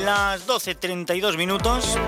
Las 0.00 0.46
12.32 0.46 1.36
minutos. 1.36 1.98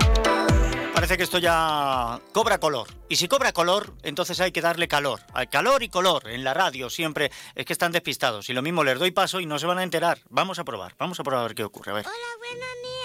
Parece 0.95 1.15
que 1.15 1.23
esto 1.23 1.37
ya 1.37 2.19
cobra 2.31 2.57
color. 2.57 2.87
Y 3.07 3.17
si 3.17 3.27
cobra 3.27 3.53
color, 3.53 3.93
entonces 4.01 4.39
hay 4.39 4.51
que 4.51 4.61
darle 4.61 4.87
calor. 4.87 5.19
Hay 5.33 5.45
calor 5.45 5.83
y 5.83 5.89
color 5.89 6.27
en 6.27 6.43
la 6.43 6.55
radio 6.55 6.89
siempre. 6.89 7.31
Es 7.53 7.67
que 7.67 7.73
están 7.73 7.91
despistados. 7.91 8.49
Y 8.49 8.53
lo 8.53 8.63
mismo 8.63 8.83
les 8.83 8.97
doy 8.97 9.11
paso 9.11 9.39
y 9.39 9.45
no 9.45 9.59
se 9.59 9.67
van 9.67 9.77
a 9.77 9.83
enterar. 9.83 10.17
Vamos 10.29 10.57
a 10.57 10.63
probar. 10.63 10.95
Vamos 10.97 11.19
a 11.19 11.23
probar 11.23 11.41
a 11.41 11.47
ver 11.47 11.55
qué 11.55 11.63
ocurre. 11.63 11.91
A 11.91 11.93
ver. 11.93 12.05
Hola, 12.07 12.15
buenos 12.39 12.67
días. 12.81 13.02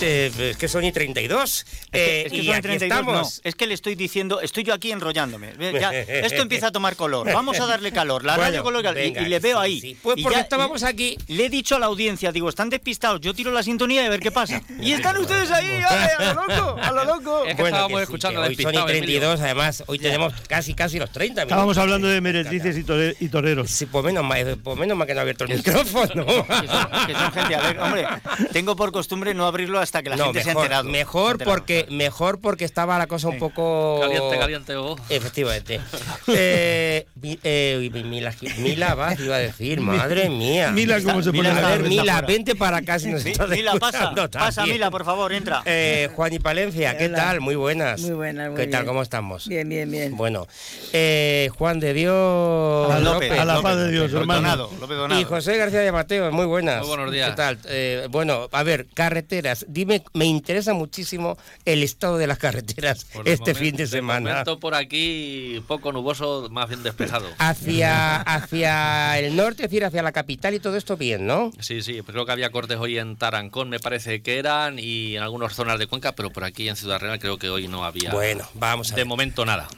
Eh, 0.00 0.30
es 0.50 0.56
que 0.56 0.68
son 0.68 0.84
y 0.84 0.92
32. 0.92 1.66
Eh, 1.92 2.22
Es 2.26 2.32
que 2.32 2.38
y 2.38 2.44
son 2.46 2.54
aquí 2.54 2.62
32, 2.62 2.90
no. 3.04 3.10
estamos. 3.12 3.40
Es 3.44 3.54
que 3.54 3.66
le 3.66 3.74
estoy 3.74 3.94
diciendo, 3.94 4.40
estoy 4.40 4.62
yo 4.64 4.74
aquí 4.74 4.92
enrollándome. 4.92 5.52
Ya, 5.80 5.90
esto 5.98 6.42
empieza 6.42 6.68
a 6.68 6.72
tomar 6.72 6.96
color. 6.96 7.32
Vamos 7.32 7.58
a 7.60 7.66
darle 7.66 7.92
calor. 7.92 8.24
La 8.24 8.36
radio 8.36 8.62
Bueno, 8.62 8.80
color 8.82 8.96
y- 8.98 9.00
venga, 9.02 9.22
y, 9.22 9.26
le 9.28 9.38
veo 9.40 9.58
sí, 9.58 9.64
ahí. 9.64 9.80
sí. 9.80 9.96
Pues 10.02 10.18
Y 10.18 10.22
porque 10.22 10.36
ya- 10.36 10.42
estábamos 10.42 10.82
aquí. 10.82 11.16
Le 11.28 11.46
he 11.46 11.48
dicho 11.50 11.76
a 11.76 11.78
la 11.78 11.86
audiencia, 11.86 12.30
digo, 12.32 12.48
están 12.48 12.68
despistados. 12.70 13.20
Yo 13.20 13.32
tiro 13.34 13.50
la 13.52 13.62
sintonía 13.62 14.02
y 14.02 14.06
a 14.06 14.10
ver 14.10 14.20
qué 14.20 14.30
pasa. 14.30 14.60
Y 14.80 14.92
están 14.92 15.16
ustedes 15.16 15.50
ahí, 15.50 15.66
¡ale, 15.88 16.06
a 16.18 16.34
lo 16.34 16.46
loco, 16.46 16.76
a 16.80 16.92
lo 16.92 17.04
loco. 17.04 17.44
Es 17.46 17.56
que 17.56 17.62
estábamos 17.62 18.02
escuchando 18.02 18.42
que 18.42 18.48
hoy 18.48 18.54
son 18.56 18.62
y 18.62 18.64
despistado, 18.66 18.86
32, 18.86 19.40
además, 19.40 19.84
hoy 19.86 19.98
tenemos 19.98 20.34
casi 20.48 20.74
casi 20.74 20.98
los 20.98 21.10
30 21.10 21.32
minutos. 21.42 21.52
Estábamos 21.52 21.78
hablando 21.78 22.08
de 22.08 22.20
meretrices 22.20 22.76
y, 22.76 22.84
tore- 22.84 23.16
y 23.18 23.28
toreros. 23.28 23.70
Sí, 23.70 23.86
pues 23.86 24.04
menos 24.04 24.24
mal, 24.24 24.58
pues 24.62 24.76
menos 24.78 24.96
mal 24.96 25.06
que 25.06 25.14
no 25.14 25.20
ha 25.20 25.22
abierto 25.22 25.44
el 25.44 25.56
micrófono. 25.56 26.26
Que 26.26 26.66
son, 26.68 27.06
que 27.06 27.12
son 27.14 27.32
gente 27.32 27.54
alegre. 27.54 27.80
Hombre, 27.82 28.06
tengo 28.52 28.76
por 28.76 28.92
costumbre 28.92 29.32
no 29.34 29.46
abrirlo 29.46 29.78
hasta 29.86 30.02
que 30.02 30.10
la 30.10 30.16
no, 30.16 30.24
gente 30.26 30.42
se 30.42 30.50
ha 30.50 30.54
mejor, 30.54 30.64
enterado. 30.64 30.82
Se 30.82 30.88
ha 30.88 30.92
mejor 30.92 31.32
enterado. 31.32 31.50
porque 31.56 31.86
mejor 31.90 32.40
porque 32.40 32.64
estaba 32.64 32.98
la 32.98 33.06
cosa 33.06 33.28
un 33.28 33.38
poco 33.38 33.98
Caliente, 34.00 34.38
caliente, 34.38 34.76
oh. 34.76 34.96
Efectivamente. 35.08 35.80
eh, 36.28 37.06
eh, 37.42 37.90
Mila, 38.04 38.34
Mila 38.58 38.94
Vaz 38.94 39.18
iba 39.20 39.36
a 39.36 39.38
decir, 39.38 39.80
madre 39.96 40.28
mía. 40.28 40.70
Mila, 40.72 41.00
¿cómo 41.02 41.22
se 41.22 41.32
Mila 41.32 41.50
pone 41.54 41.64
A 41.64 41.68
ver, 41.70 41.82
Mila, 41.88 42.12
fuera. 42.12 42.26
vente 42.26 42.54
para 42.54 42.78
acá 42.78 42.98
si 42.98 43.10
nos 43.10 43.24
estás 43.24 43.48
Mila, 43.48 43.74
pasa, 43.76 44.12
pasa. 44.30 44.66
Mila, 44.66 44.90
por 44.90 45.04
favor, 45.04 45.32
entra. 45.32 45.62
Eh, 45.64 46.08
Juan 46.14 46.32
y 46.32 46.38
Palencia, 46.38 46.96
¿qué 46.98 47.06
Hola. 47.06 47.16
tal? 47.18 47.40
Muy 47.40 47.54
buenas. 47.54 48.00
Muy 48.00 48.12
buenas, 48.12 48.50
muy 48.50 48.60
¿Qué 48.60 48.66
tal? 48.66 48.84
¿Cómo 48.84 49.02
estamos? 49.02 49.46
Bien, 49.48 49.68
bien, 49.68 49.90
bien. 49.90 50.16
Bueno, 50.16 50.46
eh, 50.92 51.50
Juan 51.56 51.80
de 51.80 51.94
Dios 51.94 52.90
A 52.90 52.98
López. 53.00 53.30
a 53.32 53.44
la 53.44 53.54
López, 53.54 53.62
paz 53.62 53.76
de 53.78 53.90
Dios, 53.90 54.10
López 54.10 54.20
hermano. 54.20 54.40
Donado, 54.40 54.70
López 54.80 54.96
Donado. 54.96 55.20
Y 55.20 55.24
José 55.24 55.56
García 55.56 55.80
de 55.80 55.92
Mateo, 55.92 56.32
muy 56.32 56.46
buenas. 56.46 56.80
Muy 56.80 56.88
buenos 56.88 57.12
días. 57.12 57.30
¿Qué 57.30 57.36
tal? 57.36 57.58
Eh, 57.66 58.08
bueno, 58.10 58.48
a 58.52 58.62
ver, 58.62 58.86
carreteras. 58.94 59.66
Dime, 59.76 60.02
me 60.14 60.24
interesa 60.24 60.72
muchísimo 60.72 61.36
el 61.66 61.82
estado 61.82 62.16
de 62.16 62.26
las 62.26 62.38
carreteras 62.38 63.04
Por 63.12 63.28
este 63.28 63.54
fin 63.54 63.76
de 63.76 63.86
semana. 63.86 64.30
momento 64.30 64.58
por 64.58 64.74
aquí 64.74 65.62
poco 65.68 65.92
nuboso, 65.92 66.48
más 66.50 66.66
bien 66.70 66.82
despejado. 66.82 67.26
Hacia, 67.36 68.22
hacia 68.22 69.18
el 69.18 69.36
norte, 69.36 69.64
es 69.64 69.70
decir, 69.70 69.84
hacia 69.84 70.02
la 70.02 70.12
capital 70.12 70.54
y 70.54 70.60
todo 70.60 70.78
esto 70.78 70.96
bien, 70.96 71.26
¿no? 71.26 71.50
Sí, 71.60 71.82
sí, 71.82 72.00
creo 72.06 72.24
que 72.24 72.32
había 72.32 72.48
cortes 72.48 72.78
hoy 72.78 72.96
en 72.96 73.16
Tarancón, 73.16 73.68
me 73.68 73.78
parece 73.78 74.22
que 74.22 74.38
eran, 74.38 74.78
y 74.78 75.14
en 75.16 75.22
algunas 75.22 75.54
zonas 75.54 75.78
de 75.78 75.86
Cuenca, 75.86 76.12
pero 76.12 76.30
por 76.30 76.44
aquí 76.44 76.70
en 76.70 76.76
Ciudad 76.76 76.98
Real 76.98 77.18
creo 77.18 77.36
que 77.38 77.50
hoy 77.50 77.68
no 77.68 77.84
había. 77.84 78.12
Bueno, 78.12 78.48
vamos 78.54 78.92
a 78.92 78.94
De 78.94 79.02
ver. 79.02 79.06
momento 79.06 79.44
nada. 79.44 79.68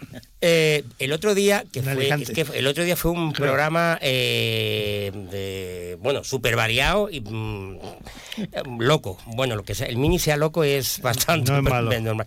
Eh, 0.41 0.84
el 1.00 1.12
otro 1.12 1.34
día 1.34 1.64
que 1.72 1.82
fue, 1.82 2.08
que 2.32 2.46
el 2.54 2.69
otro 2.69 2.84
día 2.84 2.94
fue 2.94 3.10
un 3.10 3.32
programa 3.32 3.98
eh, 4.00 5.10
de, 5.12 5.27
bueno 6.00 6.24
súper 6.24 6.56
variado 6.56 7.08
y 7.10 7.20
mm, 7.20 7.74
eh, 8.38 8.62
loco 8.78 9.18
bueno 9.27 9.56
lo 9.56 9.64
que 9.64 9.74
sea 9.74 9.86
el 9.88 9.96
mini 9.96 10.18
sea 10.18 10.36
loco 10.36 10.64
es 10.64 11.00
bastante 11.00 11.50
No 11.52 11.58
es 11.58 11.62
malo. 11.70 12.00
normal. 12.00 12.27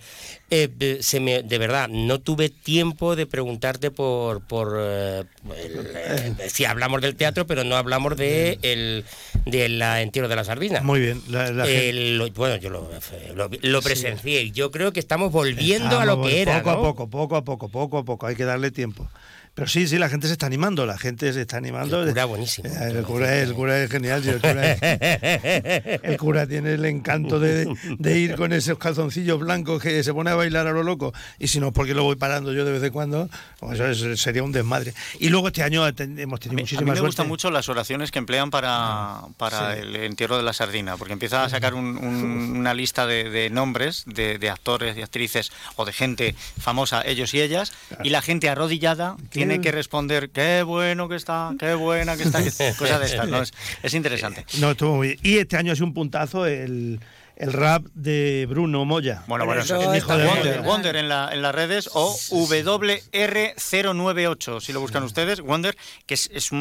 Eh, 0.50 0.68
de- 0.76 1.02
se 1.02 1.20
me, 1.22 1.44
de 1.44 1.58
verdad 1.58 1.88
no 1.90 2.20
tuve 2.20 2.50
tiempo 2.50 3.16
de 3.16 3.26
preguntarte 3.26 3.90
por 3.92 4.42
por 4.46 4.76
eh, 4.80 5.24
el- 5.58 5.88
eh, 5.96 6.50
si 6.50 6.66
hablamos 6.66 7.02
del 7.02 7.16
teatro 7.16 7.48
pero 7.48 7.64
no 7.64 7.76
hablamos 7.78 8.18
de 8.18 8.60
el 8.62 9.06
de 9.46 9.70
la 9.70 10.02
entierro 10.02 10.28
de 10.28 10.36
la 10.36 10.44
sardina 10.44 10.82
Muy 10.82 11.00
bien. 11.00 11.22
La, 11.30 11.52
lo- 11.52 12.30
bueno, 12.32 12.56
yo 12.58 12.70
lo, 12.70 12.90
lo, 13.36 13.50
lo 13.62 13.82
presencié 13.82 14.42
y 14.44 14.52
yo 14.52 14.72
creo 14.72 14.92
que 14.94 15.00
estamos 15.00 15.32
volviendo 15.32 16.00
a 16.00 16.06
lo 16.06 16.22
que 16.22 16.42
era. 16.42 16.60
Poco 16.62 16.72
¿no? 16.72 16.78
a 16.78 16.82
poco, 16.82 17.10
poco 17.10 17.36
a 17.36 17.44
poco, 17.44 17.70
poco 17.70 17.98
a 18.00 18.06
poco. 18.06 18.28
Hay 18.28 18.36
que 18.36 18.44
darle 18.46 18.72
tiempo. 18.72 19.10
Pero 19.54 19.68
sí, 19.68 19.86
sí, 19.88 19.98
la 19.98 20.08
gente 20.10 20.28
se 20.28 20.34
está 20.34 20.46
animando. 20.46 20.86
La 20.86 20.98
gente 20.98 21.32
se 21.34 21.42
está 21.42 21.58
animando. 21.58 22.02
El 22.04 22.10
cura 22.10 22.26
buenísimo. 22.26 22.70
Eh, 22.70 22.92
El 22.96 23.04
cura 23.04 23.36
es, 23.38 23.50
el 23.50 23.54
cura 23.54 23.84
es 23.84 23.92
genial. 23.92 24.24
sí, 24.24 24.30
el, 24.30 24.40
cura 24.42 24.72
es- 24.72 24.80
el 26.04 26.18
cura 26.18 26.48
tiene 26.48 26.74
el 26.74 26.86
encanto 26.86 27.40
de, 27.40 27.68
de 28.00 28.20
ir 28.20 28.36
con 28.36 28.54
esos 28.54 28.78
calzoncillos 28.78 29.40
blancos 29.40 29.82
que 29.82 30.04
se 30.04 30.14
pone 30.14 30.30
a 30.32 30.36
bailar 30.36 30.68
a 30.68 30.72
lo 30.72 30.84
loco. 30.84 31.14
Y 31.38 31.48
si 31.48 31.60
no, 31.60 31.68
es 31.68 31.74
porque 31.74 31.94
lo 31.94 32.04
voy 32.04 32.16
parando 32.16 32.54
yo 32.54 32.64
de 32.66 32.72
vez 32.72 32.84
en 32.84 32.92
cuando, 32.92 33.30
pues 33.60 33.80
eso 33.80 34.10
es- 34.10 34.22
sería 34.22 34.44
un 34.44 34.52
desmadre. 34.52 34.94
Y 35.20 35.30
luego 35.30 35.48
este 35.48 35.64
año 35.64 35.86
hemos 35.86 35.92
A 35.92 36.40
tenido 36.40 36.56
mí, 36.56 36.62
a 36.62 36.64
mí 36.64 36.64
me 36.64 36.86
suerte. 36.86 37.02
gustan 37.02 37.28
mucho 37.28 37.52
las 37.52 37.68
oraciones 37.70 38.10
que 38.12 38.20
emplean 38.20 38.52
para, 38.52 39.22
para 39.38 39.76
Sí. 39.76 39.82
el 39.82 39.96
entierro 39.98 40.38
de 40.38 40.44
la 40.44 40.54
sardina, 40.54 40.98
porque 40.98 41.14
empieza 41.14 41.44
a 41.44 41.50
sacar 41.50 41.74
un- 41.74 41.98
un- 41.98 42.56
una 42.58 42.74
lista 42.74 43.06
de, 43.06 43.30
de 43.30 43.50
nombres 43.50 44.04
de, 44.06 44.38
de 44.38 44.50
actores 44.50 44.98
y 44.98 45.02
actrices 45.02 45.52
o 45.76 45.86
de 45.86 45.94
gente 45.94 46.36
famosa, 46.60 47.02
ellos 47.06 47.34
y 47.34 47.42
ellas, 47.42 47.74
y 48.04 48.10
la 48.12 48.22
gente 48.22 48.50
arrodillada 48.50 49.18
tiene 49.48 49.62
que 49.62 49.72
responder, 49.72 50.30
qué 50.32 50.64
bueno 50.64 51.08
que 51.10 51.16
está, 51.16 51.52
qué 51.60 51.74
buena 51.74 52.16
que 52.18 52.24
está, 52.24 52.40
cosas 52.78 53.00
de 53.00 53.06
estas, 53.06 53.28
¿no? 53.28 53.42
Es, 53.42 53.54
es 53.84 53.94
interesante. 53.94 54.46
No, 54.60 54.72
estuvo 54.72 54.96
muy 54.98 55.08
bien. 55.10 55.20
Y 55.24 55.38
este 55.38 55.58
año 55.58 55.74
sido 55.76 55.88
un 55.88 55.94
puntazo 55.94 56.46
el, 56.46 57.00
el 57.36 57.54
rap 57.54 57.86
de 57.96 58.46
Bruno 58.50 58.86
Moya. 58.86 59.24
Bueno, 59.28 59.46
bueno, 59.46 59.62
Eso 59.62 59.92
es 59.94 59.98
está 59.98 60.18
muy 60.18 60.28
Wonder. 60.28 60.62
Wonder 60.62 60.96
en, 60.96 61.10
la, 61.10 61.30
en 61.34 61.42
las 61.42 61.54
redes 61.56 61.90
o 61.94 62.16
WR098, 62.30 64.62
si 64.62 64.72
lo 64.74 64.80
buscan 64.80 65.04
ustedes, 65.04 65.42
Wonder, 65.42 65.76
que 66.06 66.14
es, 66.14 66.30
es 66.34 66.52
un- 66.52 66.60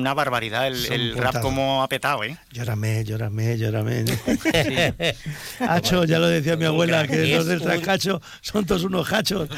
una 0.00 0.14
barbaridad 0.14 0.66
el, 0.66 0.74
Es 0.74 0.88
un 0.88 0.94
el 0.94 1.16
rap 1.16 1.40
como 1.40 1.82
ha 1.82 1.88
petado, 1.88 2.24
¿eh? 2.24 2.36
Llórame, 2.52 3.04
llórame, 3.04 3.58
llórame. 3.58 4.04
Hacho, 5.60 6.04
ya 6.04 6.18
lo 6.18 6.28
decía 6.28 6.56
mi 6.56 6.64
abuela, 6.64 7.06
que 7.06 7.22
Es 7.24 7.30
los 7.36 7.46
del 7.46 7.60
trascacho 7.60 8.20
son 8.40 8.64
todos 8.66 8.84
unos 8.84 9.12
hachos. 9.12 9.48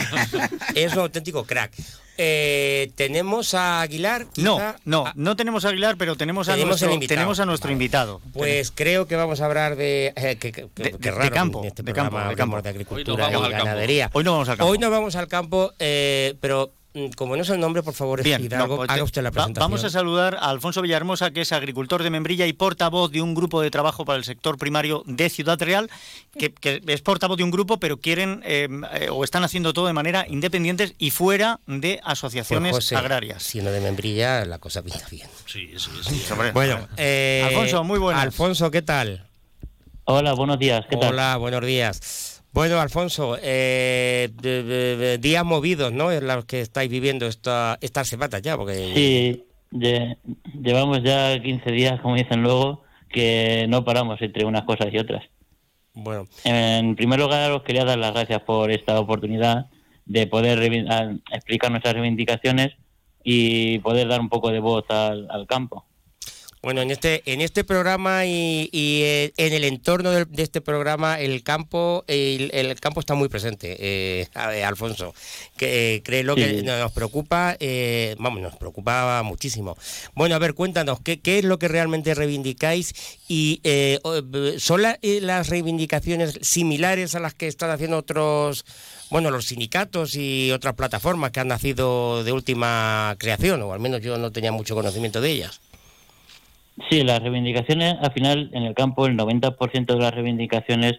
Es 0.74 0.92
un 0.94 0.98
auténtico 1.00 1.44
crack. 1.44 1.72
Eh, 2.16 2.90
tenemos 2.94 3.54
a 3.54 3.80
Aguilar. 3.80 4.26
No, 4.36 4.56
quizá. 4.56 4.76
no, 4.84 5.06
Ah, 5.06 5.12
no 5.16 5.36
tenemos 5.36 5.64
a 5.64 5.68
Aguilar, 5.70 5.96
pero 5.96 6.16
tenemos 6.16 6.48
a, 6.48 6.52
Tenemos 6.52 6.68
nuestro, 6.70 6.88
el 6.88 6.94
invitado. 6.94 7.16
tenemos 7.18 7.40
a 7.40 7.46
nuestro 7.46 7.66
Vale. 7.68 7.72
invitado. 7.72 8.20
Pues 8.32 8.70
creo 8.74 9.06
que 9.06 9.16
vamos 9.16 9.40
a 9.40 9.46
hablar 9.46 9.76
de. 9.76 10.12
eh, 10.16 10.36
que, 10.36 10.52
que- 10.52 10.62
De- 10.76 10.92
que 10.92 10.98
de- 10.98 11.10
raro 11.10 11.24
de 11.24 11.30
campo, 11.30 11.64
este 11.64 11.82
de 11.82 11.92
campo, 11.92 12.18
de 12.18 12.36
campo. 12.36 12.56
de 12.62 12.68
Hoy 12.68 12.74
agricultura 12.74 13.24
nos 13.24 13.32
vamos 13.32 13.42
y 13.42 13.44
al 13.46 13.50
campo. 13.58 13.64
ganadería. 13.66 14.10
Hoy 14.12 14.24
no 14.24 14.32
vamos 14.32 14.48
al 14.48 14.56
campo. 14.56 14.70
Hoy 14.70 14.78
nos 14.78 14.90
vamos 14.90 15.16
al 15.16 15.28
campo, 15.28 15.72
eh, 15.78 16.34
pero 16.40 16.70
como 17.16 17.34
no 17.34 17.42
es 17.42 17.48
el 17.50 17.58
nombre, 17.58 17.82
por 17.82 17.92
favor, 17.92 18.22
Bien, 18.22 18.44
Hidalgo, 18.44 18.66
no, 18.68 18.76
pues 18.76 18.88
haga 18.90 18.98
te- 18.98 19.02
usted 19.02 19.22
la 19.22 19.30
presentación. 19.32 19.70
vamos 19.70 19.84
a 19.84 19.90
saludar 19.90 20.36
a 20.36 20.48
Alfonso 20.50 20.80
Villahermosa, 20.80 21.32
que 21.32 21.40
es 21.40 21.50
agricultor 21.52 22.02
de 22.04 22.10
Membrilla 22.10 22.46
y 22.46 22.52
portavoz 22.52 23.10
de 23.10 23.20
un 23.20 23.34
grupo 23.34 23.60
de 23.60 23.70
trabajo 23.70 24.04
para 24.04 24.16
el 24.16 24.24
sector 24.24 24.58
primario 24.58 25.02
de 25.06 25.28
Ciudad 25.28 25.60
Real, 25.60 25.90
que, 26.38 26.52
que 26.52 26.80
es 26.86 27.02
portavoz 27.02 27.36
de 27.36 27.42
un 27.42 27.50
grupo, 27.50 27.78
pero 27.78 27.96
quieren 27.96 28.42
eh, 28.44 28.68
eh, 28.94 29.08
o 29.10 29.24
están 29.24 29.42
haciendo 29.42 29.72
todo 29.72 29.88
de 29.88 29.92
manera 29.92 30.24
independientes 30.28 30.94
y 30.98 31.10
fuera 31.10 31.58
de 31.66 31.94
Pues, 32.00 32.12
asociaciones 32.12 32.72
José, 32.72 32.94
agrarias. 32.94 33.42
Siendo 33.42 33.72
de 33.72 33.80
membrilla, 33.80 34.44
la 34.44 34.58
cosa 34.58 34.80
pinta 34.82 35.04
bien. 35.10 35.26
Sí, 35.46 35.70
sí, 35.76 35.90
sí. 36.02 36.24
Bueno, 36.52 36.86
eh, 36.96 37.42
Alfonso, 37.44 37.82
muy 37.82 37.98
buenas. 37.98 38.22
Alfonso, 38.22 38.70
¿qué 38.70 38.82
tal? 38.82 39.26
Hola, 40.04 40.34
buenos 40.34 40.58
días. 40.60 40.84
¿Qué 40.88 40.96
tal? 40.96 41.08
Hola, 41.14 41.36
buenos 41.38 41.64
días. 41.66 42.33
Bueno, 42.54 42.80
Alfonso, 42.80 43.36
eh, 43.42 44.28
de- 44.40 44.62
de- 44.62 44.96
de- 44.96 45.18
días 45.18 45.44
movidos, 45.44 45.92
¿no? 45.92 46.12
En 46.12 46.24
los 46.28 46.44
que 46.44 46.60
estáis 46.60 46.88
viviendo 46.88 47.26
esta, 47.26 47.76
estas 47.80 48.06
semanas 48.06 48.40
ya, 48.42 48.56
porque 48.56 48.92
Sí, 48.94 49.44
lle- 49.72 50.16
llevamos 50.62 51.02
ya 51.02 51.36
15 51.42 51.72
días, 51.72 52.00
como 52.00 52.14
dicen 52.14 52.42
luego, 52.42 52.84
que 53.10 53.66
no 53.68 53.84
paramos 53.84 54.22
entre 54.22 54.44
unas 54.44 54.62
cosas 54.62 54.86
y 54.92 54.98
otras. 54.98 55.24
bueno, 55.94 56.26
En 56.44 56.94
primer 56.94 57.18
lugar, 57.18 57.50
os 57.50 57.62
quería 57.64 57.84
dar 57.84 57.98
las 57.98 58.12
gracias 58.14 58.40
por 58.42 58.70
esta 58.70 59.00
oportunidad 59.00 59.66
de 60.06 60.26
poder 60.28 60.60
explicar 61.32 61.70
nuestras 61.72 61.94
reivindicaciones 61.94 62.70
y 63.24 63.78
poder 63.80 64.06
dar 64.06 64.20
un 64.20 64.28
poco 64.28 64.50
de 64.50 64.60
voz 64.60 64.84
al, 64.90 65.28
al 65.30 65.46
campo. 65.48 65.86
Bueno, 66.64 66.80
en 66.80 66.90
este 66.90 67.22
en 67.30 67.42
este 67.42 67.62
programa 67.62 68.24
y, 68.24 68.70
y, 68.72 69.02
eh, 69.02 69.34
en 69.36 69.52
el 69.52 69.64
entorno 69.64 70.10
del- 70.12 70.24
de, 70.32 70.42
este 70.42 70.62
programa 70.62 71.20
el 71.20 71.42
campo 71.42 72.04
el, 72.08 72.50
el 72.54 72.80
campo 72.80 73.00
está 73.00 73.14
muy 73.14 73.28
presente, 73.28 73.76
eh, 73.78 74.28
a 74.32 74.46
ver, 74.48 74.64
Alfonso. 74.64 75.14
Que 75.58 75.96
eh, 75.96 76.02
créelo 76.02 76.34
que 76.34 76.60
Sí. 76.60 76.62
nos 76.64 76.90
preocupa, 76.92 77.54
eh, 77.60 78.16
vamos, 78.18 78.40
nos 78.40 78.56
preocupa 78.56 79.22
muchísimo. 79.22 79.76
Bueno, 80.14 80.36
a 80.36 80.38
ver, 80.38 80.54
cuéntanos 80.54 81.00
qué, 81.04 81.20
qué 81.20 81.38
es 81.40 81.44
lo 81.44 81.58
que 81.58 81.68
realmente 81.68 82.14
reivindicáis 82.14 82.94
y 83.28 83.60
eh, 83.62 83.98
son 84.56 84.80
la- 84.82 84.98
las 85.02 85.48
reivindicaciones 85.50 86.38
similares 86.40 87.14
a 87.14 87.20
las 87.20 87.34
que 87.34 87.46
están 87.46 87.70
haciendo 87.70 87.98
otros 87.98 88.64
bueno, 89.10 89.30
los 89.30 89.44
sindicatos 89.44 90.14
y 90.16 90.50
otras 90.50 90.74
plataformas 90.74 91.30
que 91.30 91.40
han 91.40 91.48
nacido 91.48 92.24
de 92.24 92.32
última 92.32 93.14
creación, 93.18 93.60
o 93.62 93.72
al 93.74 93.80
menos 93.80 94.00
yo 94.00 94.16
no 94.16 94.32
tenía 94.32 94.50
mucho 94.50 94.74
conocimiento 94.74 95.20
de 95.20 95.30
ellas. 95.30 95.60
Sí, 96.90 97.04
las 97.04 97.22
reivindicaciones, 97.22 97.94
al 98.00 98.12
final, 98.12 98.50
en 98.52 98.64
el 98.64 98.74
campo, 98.74 99.06
el 99.06 99.16
90% 99.16 99.86
de 99.86 99.98
las 99.98 100.14
reivindicaciones 100.14 100.94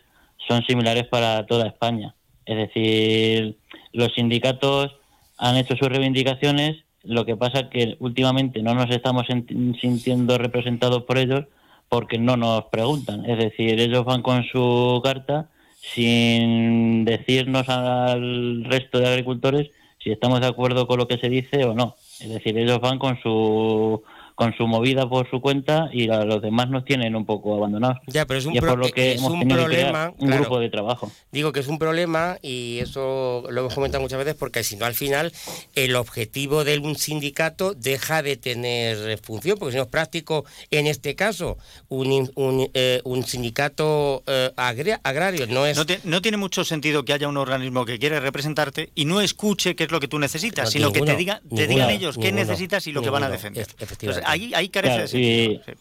son 0.48 0.64
similares 0.64 1.06
para 1.08 1.46
toda 1.46 1.68
España. 1.68 2.16
Es 2.46 2.58
decir, 2.58 3.58
los 3.92 4.14
sindicatos 4.14 4.96
han 5.38 5.58
hecho 5.58 5.76
sus 5.76 5.90
reivindicaciones, 5.90 6.84
Lo 7.04 7.24
que 7.24 7.36
pasa 7.36 7.70
que 7.70 7.98
últimamente 8.00 8.64
no 8.64 8.74
nos 8.74 8.90
estamos 8.90 9.28
sintiendo 9.28 10.40
representados 10.40 11.04
por 11.04 11.20
ellos 11.20 11.46
porque 11.88 12.18
no 12.18 12.36
nos 12.36 12.66
preguntan. 12.66 13.26
Es 13.26 13.38
decir, 13.38 13.80
ellos 13.80 14.06
van 14.06 14.24
con 14.24 14.44
su 14.46 15.02
carta 15.04 15.50
sin 15.82 17.06
decirnos 17.06 17.70
al 17.70 18.64
resto 18.66 19.00
de 19.00 19.08
agricultores 19.08 19.70
si 20.00 20.12
estamos 20.12 20.40
de 20.42 20.48
acuerdo 20.48 20.88
con 20.88 20.98
lo 20.98 21.08
que 21.08 21.20
se 21.20 21.30
dice 21.30 21.64
o 21.66 21.76
no. 21.76 21.96
Es 22.20 22.30
decir, 22.30 22.58
ellos 22.58 22.80
van 22.80 22.98
con 22.98 23.20
su 23.22 24.02
con 24.36 24.54
su 24.58 24.68
movida 24.68 25.08
por 25.10 25.30
su 25.30 25.40
cuenta 25.42 25.90
y 25.94 26.10
a 26.10 26.26
los 26.26 26.42
demás 26.42 26.70
nos 26.70 26.84
tienen 26.86 27.16
un 27.16 27.26
poco 27.26 27.56
abandonados. 27.56 27.98
Ya, 28.08 28.26
pero 28.26 28.38
es 28.40 28.46
un, 28.46 28.54
y 28.54 28.58
es 28.58 28.62
pro- 28.62 28.72
por 28.72 28.80
lo 28.80 28.90
que 28.92 29.14
es 29.14 29.20
hemos 29.20 29.32
un 29.32 29.40
tenido 29.40 29.60
que 29.62 29.66
crear 29.76 29.92
problema. 29.92 30.14
un 30.20 30.28
claro. 30.28 30.42
grupo 30.44 30.60
de 30.60 30.70
trabajo. 30.70 31.12
Digo 31.32 31.52
que 31.54 31.62
es 31.62 31.68
un 31.68 31.80
problema 31.80 32.38
y 32.42 32.80
eso 32.80 33.44
lo 33.50 33.62
hemos 33.62 33.74
comentado 33.74 34.02
muchas 34.02 34.20
veces 34.20 34.36
porque 34.36 34.64
si 34.64 34.76
no 34.76 34.86
al 34.86 34.94
final 34.94 35.32
el 35.74 35.96
objetivo 35.96 36.64
de 36.66 36.78
un 36.80 36.96
sindicato 36.98 37.74
deja 37.74 38.22
de 38.22 38.36
tener 38.38 39.18
función, 39.20 39.58
porque 39.58 39.72
si 39.72 39.78
no 39.78 39.84
es 39.84 39.90
práctico 39.90 40.44
en 40.70 40.88
este 40.88 41.16
caso 41.16 41.58
un, 41.88 42.12
in- 42.12 42.32
un, 42.36 42.70
eh, 42.74 43.02
un 43.06 43.24
sindicato 43.26 44.24
eh, 44.28 44.52
agra- 44.58 45.00
agrario, 45.04 45.48
no 45.48 45.66
es... 45.66 45.78
No, 45.78 45.86
te- 45.86 46.00
no 46.04 46.22
tiene 46.22 46.38
mucho 46.38 46.66
sentido 46.66 47.06
que 47.06 47.14
haya 47.14 47.28
un 47.30 47.38
organismo 47.38 47.86
que 47.86 48.00
quiere 48.00 48.20
representarte 48.20 48.92
y 48.96 49.06
no 49.06 49.22
escuche 49.22 49.76
qué 49.76 49.86
es 49.86 49.92
lo 49.92 50.00
que 50.02 50.08
tú 50.10 50.20
necesitas, 50.20 50.66
No, 50.66 50.72
sino 50.72 50.92
que 50.92 51.02
te, 51.02 51.16
diga, 51.16 51.40
te 51.40 51.48
ninguno, 51.50 51.68
digan 51.68 51.90
ellos 51.92 52.18
qué 52.18 52.32
necesitas 52.34 52.86
y 52.88 52.92
lo 52.92 53.02
que 53.02 53.10
van 53.10 53.24
a 53.24 53.30
defender. 53.30 53.66
efectivamente. 53.80 54.06
Entonces, 54.06 54.25
ahí, 54.26 54.54
ahí 54.54 54.70
carece 54.70 54.94
Claro, 54.96 55.08
de 55.10 55.20
y- 55.20 55.62
sí. 55.66 55.72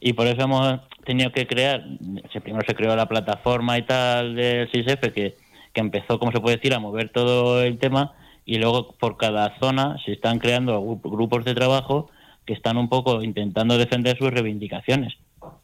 Y 0.00 0.12
por 0.12 0.26
eso 0.28 0.42
hemos 0.42 0.80
tenido 1.04 1.32
que 1.32 1.46
crear, 1.46 1.84
primero 2.42 2.64
se 2.66 2.74
creó 2.74 2.94
la 2.94 3.06
plataforma 3.06 3.76
y 3.78 3.82
tal 3.82 4.34
del 4.36 4.70
6F 4.70 5.12
que, 5.12 5.36
que 5.72 5.80
empezó, 5.80 6.18
como 6.18 6.30
se 6.32 6.40
puede 6.40 6.56
decir, 6.56 6.72
a 6.74 6.78
mover 6.78 7.08
todo 7.10 7.62
el 7.62 7.78
tema 7.78 8.12
y 8.46 8.58
luego 8.58 8.92
por 8.92 9.16
cada 9.16 9.58
zona 9.58 9.96
se 10.04 10.12
están 10.12 10.38
creando 10.38 10.80
gru- 10.80 11.00
grupos 11.02 11.44
de 11.44 11.54
trabajo 11.54 12.10
que 12.46 12.52
están 12.52 12.76
un 12.76 12.88
poco 12.88 13.22
intentando 13.22 13.76
defender 13.76 14.16
sus 14.16 14.30
reivindicaciones, 14.30 15.14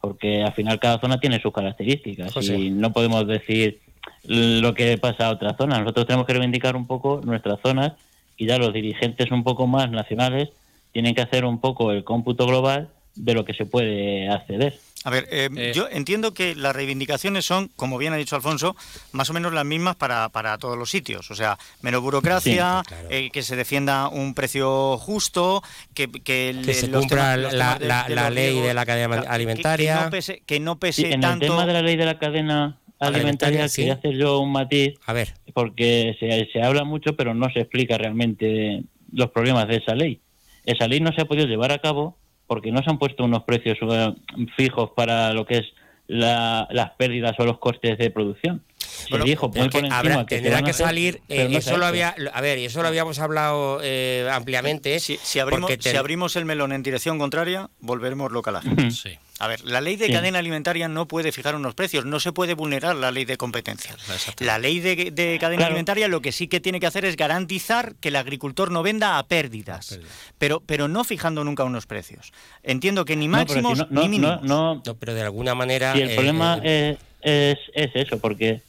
porque 0.01 0.43
al 0.43 0.53
final 0.53 0.79
cada 0.79 0.99
zona 0.99 1.19
tiene 1.19 1.39
sus 1.41 1.53
características 1.53 2.31
José. 2.33 2.57
y 2.57 2.69
no 2.69 2.91
podemos 2.91 3.25
decir 3.27 3.79
lo 4.25 4.73
que 4.73 4.97
pasa 4.97 5.27
a 5.27 5.31
otra 5.31 5.55
zona. 5.55 5.79
Nosotros 5.79 6.05
tenemos 6.07 6.27
que 6.27 6.33
reivindicar 6.33 6.75
un 6.75 6.85
poco 6.85 7.21
nuestras 7.23 7.59
zonas 7.61 7.93
y 8.37 8.45
ya 8.47 8.57
los 8.57 8.73
dirigentes 8.73 9.31
un 9.31 9.43
poco 9.43 9.65
más 9.65 9.89
nacionales 9.89 10.49
tienen 10.95 11.13
que 11.13 11.21
hacer 11.21 11.43
un 11.43 11.59
poco 11.59 11.91
el 11.91 12.05
cómputo 12.05 12.47
global 12.47 12.87
de 13.15 13.33
lo 13.33 13.43
que 13.43 13.53
se 13.53 13.65
puede 13.65 14.29
acceder. 14.29 14.79
A 15.03 15.09
ver, 15.09 15.27
eh, 15.29 15.49
Eh. 15.57 15.73
yo 15.75 15.89
entiendo 15.91 16.33
que 16.33 16.55
las 16.55 16.73
reivindicaciones 16.73 17.43
son, 17.45 17.69
como 17.75 17.97
bien 17.97 18.13
ha 18.13 18.15
dicho 18.15 18.37
Alfonso, 18.37 18.77
más 19.11 19.29
o 19.29 19.33
menos 19.33 19.51
las 19.51 19.65
mismas 19.65 19.97
para, 19.97 20.29
para 20.29 20.57
todos 20.57 20.77
los 20.77 20.89
sitios. 20.89 21.29
O 21.31 21.35
sea, 21.35 21.57
menos 21.81 22.01
burocracia, 22.01 22.81
Sí, 22.85 22.87
claro. 22.93 23.07
eh, 23.11 23.29
que 23.29 23.43
se 23.43 23.57
defienda 23.57 24.07
un 24.07 24.33
precio 24.33 24.97
justo, 24.97 25.61
que, 25.93 26.09
que, 26.09 26.55
se 26.73 26.87
los 26.87 27.01
cumpla 27.01 27.35
temas- 27.35 27.53
la- 27.53 27.77
de- 27.77 27.85
la- 27.87 28.03
de 28.07 28.15
la 28.15 28.23
los 28.29 28.33
ley 28.35 28.61
de 28.61 28.73
la 28.73 28.85
cadena 28.85 29.21
que- 29.21 29.27
alimentaria. 29.27 29.97
Que, 29.97 30.03
no 30.05 30.09
pese, 30.11 30.43
que 30.45 30.59
no 30.61 30.71
Sí, 30.73 30.79
pese 30.79 31.11
en 31.13 31.19
tanto. 31.19 31.43
el 31.45 31.51
tema 31.51 31.65
de 31.65 31.73
la 31.73 31.81
ley 31.81 31.97
de 31.97 32.05
la 32.05 32.17
cadena 32.17 32.79
alimentaria, 32.99 33.17
Alimentaria, 33.59 33.67
sí. 33.67 33.81
quería 33.81 33.93
hacer 33.95 34.13
yo 34.17 34.39
un 34.39 34.53
matiz, 34.53 34.93
A 35.05 35.11
ver, 35.11 35.33
porque 35.53 36.15
se, 36.21 36.47
se 36.53 36.61
habla 36.61 36.85
mucho, 36.85 37.17
pero 37.17 37.33
no 37.33 37.49
se 37.51 37.59
explica 37.59 37.97
realmente 37.97 38.83
los 39.11 39.29
problemas 39.31 39.67
de 39.67 39.75
esa 39.75 39.93
ley. 39.93 40.21
Esa 40.65 40.87
ley 40.87 40.99
no 40.99 41.11
se 41.13 41.21
ha 41.21 41.25
podido 41.25 41.47
llevar 41.47 41.71
a 41.71 41.79
cabo 41.79 42.17
porque 42.47 42.71
no 42.71 42.81
se 42.83 42.89
han 42.89 42.99
puesto 42.99 43.23
unos 43.23 43.43
precios 43.43 43.77
eh, 43.81 44.13
fijos 44.57 44.91
para 44.95 45.33
lo 45.33 45.45
que 45.45 45.57
es 45.59 45.65
la- 46.07 46.67
las 46.71 46.91
pérdidas 46.91 47.33
o 47.39 47.45
los 47.45 47.57
costes 47.59 47.97
de 47.97 48.09
producción. 48.11 48.61
Bueno, 49.09 49.25
dijo 49.25 49.51
habrá, 49.91 50.25
tendrá 50.25 50.61
que 50.63 50.73
salir, 50.73 51.21
eh, 51.29 51.47
no 51.49 51.57
eso 51.57 51.77
lo 51.77 51.85
había, 51.85 52.15
a 52.33 52.41
ver, 52.41 52.57
y 52.59 52.65
eso 52.65 52.81
lo 52.81 52.87
habíamos 52.87 53.19
hablado 53.19 53.79
eh, 53.83 54.27
ampliamente. 54.31 54.99
Si, 54.99 55.17
si 55.21 55.39
abrimos, 55.39 55.61
porque 55.69 55.77
ten- 55.77 55.91
si 55.93 55.97
abrimos 55.97 56.35
el 56.35 56.45
melón 56.45 56.71
en 56.71 56.83
dirección 56.83 57.17
contraria, 57.17 57.69
volveremos 57.79 58.31
loca 58.31 58.51
la 58.51 58.61
gente. 58.61 58.91
Sí. 58.91 59.17
A 59.37 59.47
ver, 59.47 59.65
la 59.65 59.81
ley 59.81 59.97
de 59.97 60.05
Sí. 60.05 60.13
cadena 60.13 60.39
alimentaria 60.39 60.87
no 60.87 61.07
puede 61.09 61.33
fijar 61.33 61.55
unos 61.55 61.75
precios, 61.75 62.05
no 62.05 62.21
se 62.21 62.31
puede 62.31 62.53
vulnerar 62.53 62.95
la 62.95 63.11
ley 63.11 63.25
de 63.25 63.35
competencia. 63.35 63.93
La 64.39 64.57
ley 64.59 64.79
de, 64.79 65.11
de 65.11 65.37
cadena 65.41 65.57
Claro. 65.57 65.71
alimentaria 65.71 66.07
lo 66.07 66.21
que 66.21 66.31
sí 66.31 66.47
que 66.47 66.61
tiene 66.61 66.79
que 66.79 66.87
hacer 66.87 67.03
es 67.03 67.17
garantizar 67.17 67.95
que 67.99 68.07
el 68.07 68.15
agricultor 68.15 68.71
no 68.71 68.81
venda 68.81 69.17
a 69.17 69.27
pérdidas, 69.27 69.99
pero, 70.37 70.61
pero 70.65 70.87
no 70.87 71.03
fijando 71.03 71.43
nunca 71.43 71.65
unos 71.65 71.85
precios. 71.85 72.31
Entiendo 72.63 73.03
que 73.03 73.17
ni 73.17 73.27
No, 73.27 73.39
pero 73.39 73.47
si 73.53 73.61
máximos 73.61 73.77
no- 73.79 73.87
no- 73.89 74.01
ni 74.03 74.07
mínimos. 74.07 74.41
no- 74.41 74.75
no- 74.75 74.81
No, 74.85 74.95
pero 74.95 75.13
de 75.13 75.21
alguna 75.23 75.53
manera... 75.53 75.91
Si 75.93 76.01
el 76.01 76.11
eh, 76.11 76.15
problema 76.15 76.61
eh, 76.63 76.97
es, 77.21 77.57
es 77.73 77.91
eso, 77.93 78.17
porque 78.19 78.61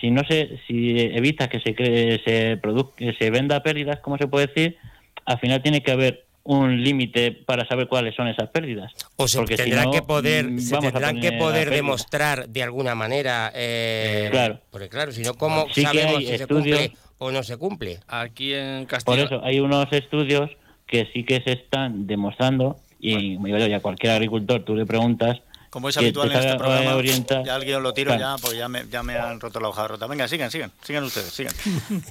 si 0.00 0.10
no 0.10 0.22
se, 0.24 0.58
si 0.66 0.98
evita 0.98 1.48
que 1.48 1.60
se 1.60 1.74
cree, 1.74 2.20
se 2.24 2.56
produzca, 2.56 3.04
se 3.18 3.30
venda 3.30 3.56
a 3.56 3.62
pérdidas, 3.62 4.00
como 4.00 4.16
se 4.18 4.26
puede 4.26 4.46
decir, 4.48 4.76
al 5.24 5.38
final 5.38 5.62
tiene 5.62 5.82
que 5.82 5.90
haber 5.92 6.24
un 6.42 6.82
límite 6.82 7.32
para 7.32 7.66
saber 7.66 7.86
cuáles 7.86 8.14
son 8.14 8.26
esas 8.26 8.48
pérdidas. 8.48 8.92
O 9.16 9.28
se 9.28 9.38
Porque 9.38 9.56
si 9.56 9.64
tendrán 9.64 9.84
no, 9.86 9.90
que 9.92 10.02
poder, 10.02 10.46
mm, 10.50 10.58
se 10.58 10.78
tendrán 10.78 11.20
que 11.20 11.32
poder 11.32 11.70
demostrar 11.70 12.48
de 12.48 12.62
alguna 12.62 12.94
manera. 12.94 13.52
eh, 13.54 14.28
Claro. 14.30 14.58
Porque 14.70 14.88
claro, 14.88 15.12
si 15.12 15.22
no, 15.22 15.34
¿cómo 15.34 15.66
Sí 15.72 15.82
que 15.82 15.86
sabemos 15.86 16.16
hay 16.16 16.26
si 16.26 16.38
se 16.38 16.46
cumple 16.46 16.92
o 17.18 17.30
no 17.30 17.42
se 17.42 17.56
cumple? 17.58 18.00
Aquí 18.08 18.54
en 18.54 18.78
Por 18.80 18.88
Castilla. 18.88 19.24
eso 19.24 19.44
hay 19.44 19.60
unos 19.60 19.92
estudios 19.92 20.50
que 20.86 21.06
sí 21.12 21.24
que 21.24 21.40
se 21.42 21.52
están 21.52 22.06
demostrando, 22.06 22.78
y 22.98 23.34
y 23.36 23.72
a 23.72 23.80
cualquier 23.80 24.12
agricultor 24.14 24.64
tú 24.64 24.74
le 24.74 24.86
preguntas, 24.86 25.40
Como 25.70 25.88
es 25.88 25.96
habitual 25.96 26.32
en 26.32 26.38
este 26.38 26.56
programa, 26.56 27.00
ya 27.44 27.54
alguien 27.54 27.80
lo 27.82 27.94
tiro, 27.94 28.08
Claro. 28.16 28.36
ya, 28.36 28.42
pues 28.42 28.56
ya 28.58 28.68
me, 28.68 28.86
ya 28.88 29.02
me 29.04 29.16
han 29.16 29.38
roto 29.38 29.60
la 29.60 29.68
hoja 29.68 29.86
rota. 29.86 30.08
Venga, 30.08 30.26
sigan, 30.26 30.50
sigan, 30.50 30.72
sigan 30.82 31.04
ustedes, 31.04 31.32
sigan. 31.32 31.54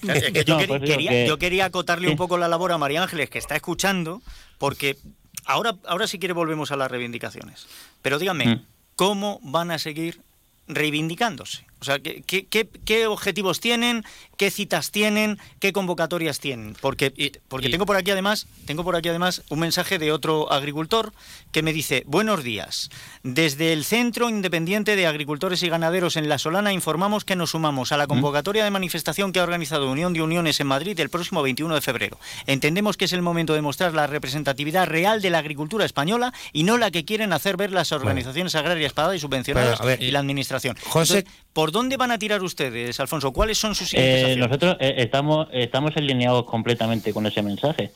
Es 0.07 0.31
que 0.31 0.45
yo, 0.45 0.57
No, 0.59 0.65
pues 0.65 0.81
quería- 0.81 1.09
que- 1.11 1.27
yo 1.27 1.37
quería 1.37 1.65
acotarle 1.65 2.07
un 2.09 2.15
poco 2.15 2.37
la 2.37 2.47
labor 2.47 2.71
a 2.71 2.77
María 2.77 3.03
Ángeles, 3.03 3.29
que 3.29 3.37
está 3.37 3.55
escuchando, 3.57 4.21
porque 4.57 4.97
ahora, 5.45 5.75
ahora 5.85 6.07
si 6.07 6.19
quiere 6.19 6.33
volvemos 6.33 6.71
a 6.71 6.77
las 6.77 6.89
reivindicaciones. 6.89 7.67
Pero 8.01 8.17
díganme, 8.17 8.45
Mm. 8.47 8.65
¿cómo 8.95 9.39
van 9.43 9.71
a 9.71 9.77
seguir 9.77 10.21
reivindicándose? 10.67 11.65
O 11.81 11.85
sea, 11.85 11.99
¿qué, 11.99 12.23
qué, 12.25 13.07
objetivos 13.07 13.59
tienen? 13.59 14.03
¿Qué 14.37 14.51
citas 14.51 14.91
tienen? 14.91 15.37
¿Qué 15.59 15.71
convocatorias 15.73 16.39
tienen? 16.39 16.75
Porque, 16.81 17.13
porque 17.47 17.67
y- 17.67 17.71
tengo 17.71 17.85
por 17.85 17.95
aquí 17.97 18.11
además, 18.11 18.47
tengo 18.65 18.83
por 18.83 18.95
aquí 18.95 19.09
además 19.09 19.43
un 19.49 19.59
mensaje 19.59 19.97
de 19.99 20.11
otro 20.11 20.51
agricultor 20.51 21.13
que 21.51 21.63
me 21.63 21.71
dice, 21.73 22.03
buenos 22.05 22.43
días. 22.43 22.89
Desde 23.23 23.73
el 23.73 23.85
Centro 23.85 24.29
Independiente 24.29 24.95
de 24.95 25.07
Agricultores 25.07 25.63
y 25.63 25.69
Ganaderos 25.69 26.15
en 26.17 26.29
La 26.29 26.37
Solana 26.37 26.73
informamos 26.73 27.25
que 27.25 27.35
nos 27.35 27.51
sumamos 27.51 27.91
a 27.91 27.97
la 27.97 28.07
convocatoria 28.07 28.63
de 28.63 28.71
manifestación 28.71 29.31
que 29.31 29.39
ha 29.39 29.43
organizado 29.43 29.89
Unión 29.91 30.13
de 30.13 30.21
Uniones 30.21 30.59
en 30.59 30.67
Madrid 30.67 30.99
el 30.99 31.09
próximo 31.09 31.41
21 31.41 31.75
de 31.75 31.81
febrero. 31.81 32.19
Entendemos 32.45 32.97
que 32.97 33.05
es 33.05 33.13
el 33.13 33.21
momento 33.21 33.53
de 33.53 33.61
mostrar 33.61 33.93
la 33.93 34.07
representatividad 34.07 34.87
real 34.87 35.21
de 35.21 35.29
la 35.29 35.39
agricultura 35.39 35.85
española 35.85 36.33
y 36.53 36.63
no 36.63 36.77
la 36.77 36.91
que 36.91 37.05
quieren 37.05 37.33
hacer 37.33 37.57
ver 37.57 37.71
las 37.71 37.91
organizaciones 37.91 38.55
agrarias 38.55 38.93
pagadas 38.93 39.17
y 39.17 39.19
subvencionadas 39.19 39.79
Pero, 39.79 39.83
a 39.83 39.87
ver, 39.87 40.03
y 40.03 40.11
la 40.11 40.19
administración. 40.19 40.75
José- 40.85 41.19
Entonces, 41.19 41.39
¿por 41.53 41.68
dónde 41.71 41.97
van 41.97 42.11
a 42.11 42.17
tirar 42.17 42.41
ustedes, 42.43 42.99
Alfonso? 42.99 43.31
¿Cuáles 43.31 43.57
son 43.57 43.75
sus 43.75 43.93
Eh, 43.93 44.35
nosotros 44.37 44.77
eh, 44.79 44.95
estamos, 44.97 45.47
estamos 45.51 45.95
alineados 45.95 46.45
completamente 46.45 47.13
con 47.13 47.25
ese 47.25 47.41
mensaje. 47.41 47.91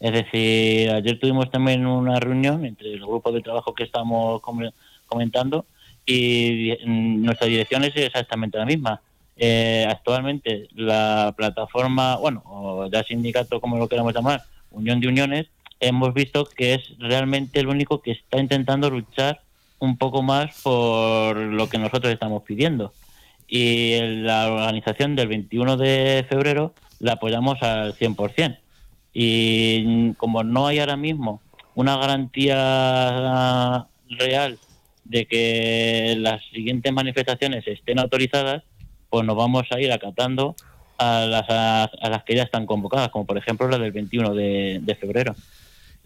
Es 0.00 0.12
decir, 0.12 0.90
ayer 0.90 1.18
tuvimos 1.18 1.50
también 1.50 1.84
una 1.86 2.20
reunión 2.20 2.64
entre 2.64 2.92
el 2.92 3.00
grupo 3.00 3.32
de 3.32 3.40
trabajo 3.40 3.74
que 3.74 3.84
estamos 3.84 4.40
com- 4.40 4.70
comentando 5.06 5.66
y 6.06 6.72
nuestra 6.84 7.46
dirección 7.46 7.84
es 7.84 7.96
exactamente 7.96 8.58
la 8.58 8.64
misma. 8.64 9.00
Eh, 9.36 9.86
actualmente 9.88 10.68
la 10.74 11.32
plataforma, 11.36 12.16
bueno, 12.16 12.42
o 12.46 12.88
ya 12.90 13.02
sindicato 13.04 13.60
como 13.60 13.76
lo 13.76 13.88
queramos 13.88 14.14
llamar, 14.14 14.42
Unión 14.70 15.00
de 15.00 15.08
Uniones, 15.08 15.46
hemos 15.80 16.12
visto 16.14 16.44
que 16.44 16.74
es 16.74 16.82
realmente 16.98 17.60
el 17.60 17.68
único 17.68 18.00
que 18.00 18.12
está 18.12 18.38
intentando 18.38 18.90
luchar 18.90 19.40
un 19.80 19.96
poco 19.96 20.22
más 20.22 20.60
por 20.62 21.36
lo 21.36 21.68
que 21.68 21.78
nosotros 21.78 22.12
estamos 22.12 22.42
pidiendo 22.42 22.92
y 23.48 23.98
la 24.00 24.52
organización 24.52 25.16
del 25.16 25.28
21 25.28 25.78
de 25.78 26.26
febrero 26.28 26.74
la 27.00 27.14
apoyamos 27.14 27.62
al 27.62 27.94
100%. 27.94 28.58
Y 29.14 30.12
como 30.14 30.44
no 30.44 30.66
hay 30.66 30.78
ahora 30.78 30.96
mismo 30.96 31.40
una 31.74 31.96
garantía 31.96 33.86
real 34.10 34.58
de 35.04 35.26
que 35.26 36.14
las 36.18 36.44
siguientes 36.52 36.92
manifestaciones 36.92 37.66
estén 37.66 37.98
autorizadas, 37.98 38.62
pues 39.08 39.24
nos 39.24 39.36
vamos 39.36 39.64
a 39.70 39.80
ir 39.80 39.90
acatando 39.90 40.54
a 40.98 41.24
las, 41.24 41.48
a, 41.48 41.90
las 42.10 42.24
que 42.24 42.34
ya 42.34 42.42
están 42.42 42.66
convocadas, 42.66 43.08
como 43.08 43.24
por 43.24 43.38
ejemplo 43.38 43.68
la 43.68 43.78
del 43.78 43.92
21 43.92 44.34
de, 44.34 44.80
de 44.82 44.94
febrero. 44.96 45.34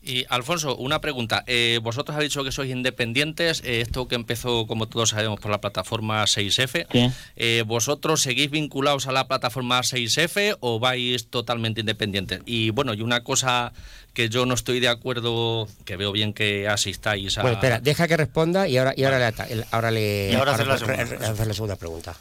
Y 0.04 0.25
Alfonso, 0.28 0.76
una 0.76 1.00
pregunta. 1.00 1.44
Eh, 1.47 1.78
vosotros 1.82 2.16
habéis 2.16 2.30
dicho 2.32 2.42
que 2.42 2.50
sois 2.50 2.71
independientes. 2.71 3.62
eh, 3.64 3.80
esto 3.82 4.09
que 4.09 4.16
empezó, 4.16 4.66
como 4.66 4.88
todos 4.88 5.11
sabemos, 5.11 5.38
por 5.38 5.50
la 5.50 5.61
plataforma 5.61 6.25
6F. 6.25 6.87
Sí. 6.90 7.11
Eh, 7.37 7.62
¿Vosotros 7.66 8.21
seguís 8.21 8.50
vinculados 8.50 9.06
a 9.06 9.12
la 9.12 9.28
plataforma 9.28 9.80
6F 9.80 10.56
o 10.61 10.80
vais 10.80 11.28
totalmente 11.30 11.80
independientes? 11.80 12.40
Y 12.47 12.71
bueno, 12.71 12.94
y 12.94 13.02
una 13.02 13.23
cosa 13.23 13.73
que 14.12 14.28
yo 14.28 14.44
no 14.44 14.54
estoy 14.54 14.80
de 14.80 14.88
acuerdo, 14.88 15.68
que 15.85 15.97
veo 15.97 16.11
bien 16.12 16.32
que 16.35 16.68
asistáis 16.68 17.38
a... 17.38 17.42
Bueno, 17.42 17.56
espera, 17.56 17.78
deja 17.80 18.09
que 18.09 18.16
responda 18.16 18.66
y 18.68 18.76
ahora, 18.78 18.94
y 18.97 19.04
ahora, 19.04 19.30
le, 19.30 19.64
ahora 19.71 19.90
le 19.90 20.30
Y 20.32 20.35
ahora 20.35 20.52
hacer 20.52 20.66
la 20.66 20.78
segunda. 20.78 21.02
hacer 21.02 21.47
la 21.47 21.54
segunda 21.54 21.76
pregunta. 21.76 22.16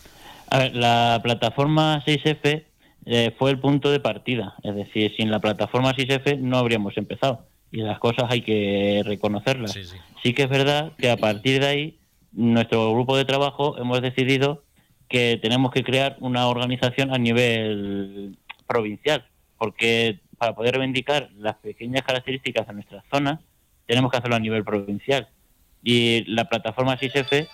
A 0.49 0.59
ver, 0.59 0.75
la 0.75 1.19
plataforma 1.23 2.03
6F 2.05 2.63
eh, 3.05 3.35
fue 3.39 3.51
el 3.51 3.59
punto 3.59 3.89
de 3.91 3.99
partida. 3.99 4.53
Es 4.63 4.75
decir, 4.75 5.13
sin 5.17 5.31
la 5.31 5.39
plataforma 5.39 5.93
SISF 5.95 6.37
no 6.39 6.57
habríamos 6.57 6.95
empezado. 6.97 7.45
Y 7.71 7.81
las 7.81 7.99
cosas 7.99 8.25
hay 8.29 8.41
que 8.41 9.01
reconocerlas. 9.05 9.71
sí 9.71 10.33
que 10.33 10.43
es 10.43 10.49
verdad 10.49 10.91
que 10.97 11.09
a 11.09 11.17
partir 11.17 11.61
de 11.61 11.67
ahí, 11.67 11.97
nuestro 12.33 12.91
grupo 12.93 13.17
de 13.17 13.25
trabajo 13.25 13.77
hemos 13.77 14.01
decidido 14.01 14.63
que 15.07 15.37
tenemos 15.41 15.71
que 15.71 15.83
crear 15.83 16.15
una 16.19 16.47
organización 16.47 17.13
a 17.13 17.17
nivel 17.17 18.37
provincial, 18.65 19.25
porque 19.57 20.19
para 20.37 20.55
poder 20.55 20.75
reivindicar 20.75 21.29
las 21.37 21.55
pequeñas 21.57 22.03
características 22.03 22.65
de 22.65 22.73
nuestra 22.73 23.03
zona, 23.11 23.41
tenemos 23.85 24.09
que 24.09 24.17
hacerlo 24.17 24.37
a 24.37 24.39
nivel 24.39 24.63
provincial. 24.63 25.27
Y 25.83 26.23
la 26.33 26.45
plataforma 26.45 26.97
SISF, 26.97 27.47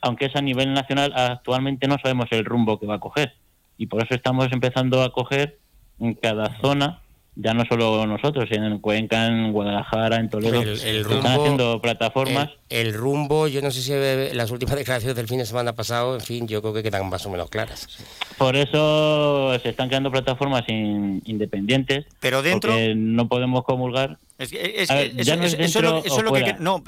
aunque 0.00 0.26
es 0.26 0.36
a 0.36 0.42
nivel 0.42 0.72
nacional, 0.72 1.12
actualmente 1.14 1.88
no 1.88 1.98
sabemos 1.98 2.28
el 2.30 2.44
rumbo 2.44 2.78
que 2.78 2.86
va 2.86 2.94
a 2.94 3.00
coger. 3.00 3.34
Y 3.76 3.86
por 3.86 4.02
eso 4.02 4.14
estamos 4.14 4.50
empezando 4.52 5.02
a 5.02 5.12
coger 5.12 5.58
en 5.98 6.14
cada 6.14 6.58
zona 6.60 7.01
ya 7.34 7.54
no 7.54 7.64
solo 7.64 8.06
nosotros, 8.06 8.46
en 8.50 8.78
Cuenca, 8.78 9.26
en 9.26 9.52
Guadalajara, 9.52 10.16
en 10.16 10.28
Toledo, 10.28 10.60
el, 10.60 11.04
rumbo, 11.04 11.16
están 11.16 11.40
haciendo 11.40 11.80
plataformas. 11.80 12.50
El, 12.68 12.92
rumbo, 12.92 13.48
yo 13.48 13.62
no 13.62 13.70
sé 13.70 13.80
si 13.80 14.34
las 14.34 14.50
últimas 14.50 14.76
declaraciones 14.76 15.16
del 15.16 15.28
fin 15.28 15.38
de 15.38 15.46
semana 15.46 15.72
pasado, 15.74 16.14
en 16.14 16.20
fin, 16.20 16.46
yo 16.46 16.60
creo 16.60 16.74
que 16.74 16.82
quedan 16.82 17.08
más 17.08 17.24
o 17.24 17.30
menos 17.30 17.48
claras. 17.48 17.88
Por 18.36 18.56
eso 18.56 19.58
se 19.60 19.70
están 19.70 19.88
creando 19.88 20.10
plataformas 20.10 20.64
independientes, 20.68 22.04
pero 22.20 22.42
dentro 22.42 22.72
porque 22.72 22.94
no 22.94 23.28
podemos 23.28 23.64
comulgar. 23.64 24.18
Es, 24.38 24.52
eso, 24.52 24.94
es 24.94 25.74
lo, 25.76 26.32
que 26.32 26.56
no, 26.58 26.82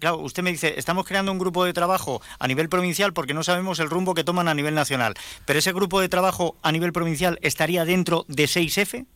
claro, 0.00 0.18
usted 0.18 0.42
me 0.42 0.50
dice, 0.50 0.74
estamos 0.76 1.06
creando 1.06 1.30
un 1.30 1.38
grupo 1.38 1.64
de 1.64 1.72
trabajo 1.72 2.20
a 2.40 2.48
nivel 2.48 2.68
provincial 2.68 3.12
porque 3.12 3.34
no 3.34 3.44
sabemos 3.44 3.78
el 3.78 3.88
rumbo 3.88 4.14
que 4.14 4.24
toman 4.24 4.48
a 4.48 4.54
nivel 4.54 4.74
nacional. 4.74 5.14
Pero 5.46 5.60
ese 5.60 5.72
grupo 5.72 6.00
de 6.00 6.08
trabajo 6.08 6.56
a 6.60 6.72
nivel 6.72 6.92
provincial 6.92 7.38
estaría 7.42 7.84
dentro 7.84 8.24
de 8.26 8.44
6F 8.44 9.06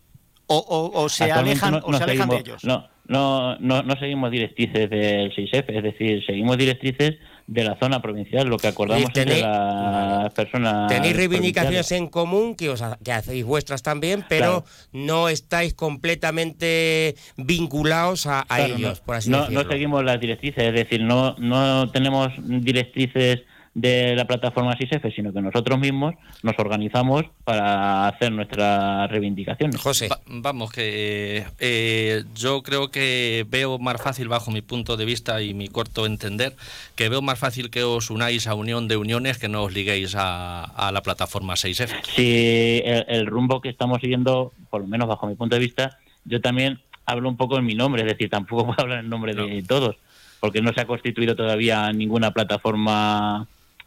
o, 0.47 1.09
se 1.09 1.31
alejan, 1.31 1.81
o 1.83 1.93
se 1.93 2.05
alejan 2.05 2.29
de 2.29 2.37
ellos? 2.39 2.65
No, 2.65 2.89
no, 3.09 3.57
no, 3.59 3.83
no 3.83 3.97
seguimos 3.97 4.31
directrices 4.31 4.91
del 4.91 5.33
6F, 5.35 5.65
es 5.69 5.83
decir, 5.83 6.25
seguimos 6.27 6.57
directrices 6.59 7.17
de 7.47 7.65
la 7.65 7.79
zona 7.79 8.03
provincial, 8.03 8.49
lo 8.49 8.57
que 8.57 8.67
acordamos 8.67 9.11
entre 9.15 9.41
las 9.41 10.33
personas. 10.33 10.89
Tenéis 10.89 11.17
reivindicaciones 11.17 11.93
en 11.93 12.09
común 12.09 12.57
que, 12.57 12.71
os, 12.71 12.83
que 13.05 13.13
hacéis 13.13 13.45
vuestras 13.45 13.83
también, 13.83 14.25
pero 14.29 14.65
no 14.93 15.29
estáis 15.29 15.75
completamente 15.75 17.15
vinculados 17.37 18.27
a, 18.27 18.45
ellos, 18.59 19.01
por 19.01 19.17
así 19.17 19.31
decirlo. 19.31 19.63
No 19.63 19.71
seguimos 19.71 20.05
las 20.05 20.21
directrices, 20.21 20.65
es 20.65 20.75
decir, 20.75 21.03
no, 21.03 21.37
no 21.39 21.91
tenemos 21.93 22.33
directrices 22.39 23.43
de 23.77 24.17
la 24.17 24.25
plataforma 24.27 24.75
SISF, 24.75 25.05
sino 25.15 25.35
que 25.35 25.43
nosotros 25.43 25.79
mismos 25.79 26.15
nos 26.43 26.59
organizamos 26.59 27.27
para 27.45 28.09
hacer 28.09 28.33
nuestras 28.33 29.11
reivindicaciones. 29.11 29.79
José. 29.79 30.09
vamos, 30.27 30.73
que 30.73 31.45
eh, 31.59 32.25
yo 32.35 32.63
creo 32.63 32.91
que 32.91 33.45
veo 33.47 33.79
más 33.79 34.01
fácil, 34.01 34.29
bajo 34.29 34.51
mi 34.51 34.63
punto 34.63 34.97
de 34.97 35.05
vista 35.05 35.43
y 35.43 35.53
mi 35.53 35.69
corto 35.69 36.07
entender, 36.07 36.57
que 36.95 37.11
veo 37.11 37.21
más 37.21 37.39
fácil 37.39 37.69
que 37.69 37.83
os 37.83 38.09
unáis 38.09 38.47
a 38.47 38.55
Unión 38.55 38.89
de 38.89 38.97
Uniones 38.97 39.37
que 39.37 39.49
no 39.49 39.65
os 39.65 39.75
liguéis 39.75 40.15
a, 40.17 40.91
la 40.91 41.03
plataforma 41.03 41.53
6F. 41.53 42.03
Sí, 42.15 42.81
el, 42.83 43.27
rumbo 43.27 43.61
que 43.61 43.69
estamos 43.69 44.01
siguiendo, 44.01 44.55
por 44.71 44.81
lo 44.81 44.87
menos 44.87 45.07
bajo 45.07 45.27
mi 45.27 45.35
punto 45.35 45.55
de 45.55 45.61
vista, 45.61 45.99
yo 46.25 46.41
también 46.41 46.81
hablo 47.05 47.29
un 47.29 47.37
poco 47.37 47.59
en 47.59 47.67
mi 47.67 47.75
nombre, 47.75 48.01
es 48.01 48.09
decir, 48.09 48.31
tampoco 48.31 48.65
puedo 48.75 48.81
hablar 48.81 49.01
en 49.01 49.11
nombre 49.11 49.35
de 49.35 49.63
todos, 49.65 49.97
porque 50.41 50.63
no 50.63 50.73
se 50.73 50.81
ha 50.81 50.87
constituido 50.87 51.37
todavía 51.37 51.93
ninguna 51.93 52.31
plataforma 52.31 53.47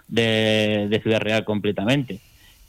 de, 0.10 1.00
Ciudad 1.02 1.22
Real 1.22 1.46
completamente. 1.46 2.20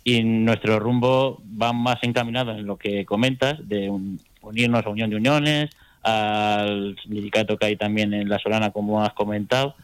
Y 0.04 0.22
nuestro 0.22 0.78
rumbo 0.78 1.42
va 1.60 1.72
más 1.72 1.98
encaminado 2.02 2.52
en 2.52 2.66
lo 2.66 2.76
que 2.76 3.04
comentas, 3.04 3.68
de 3.68 3.90
unirnos 4.40 4.86
a 4.86 4.90
Unión 4.90 5.10
de 5.10 5.16
Uniones, 5.16 5.70
al 6.02 6.96
sindicato 7.02 7.58
que 7.58 7.66
hay 7.66 7.76
también 7.76 8.14
en 8.14 8.28
La 8.28 8.38
Solana, 8.38 8.70
como 8.70 9.02
has 9.02 9.12
comentado, 9.12 9.74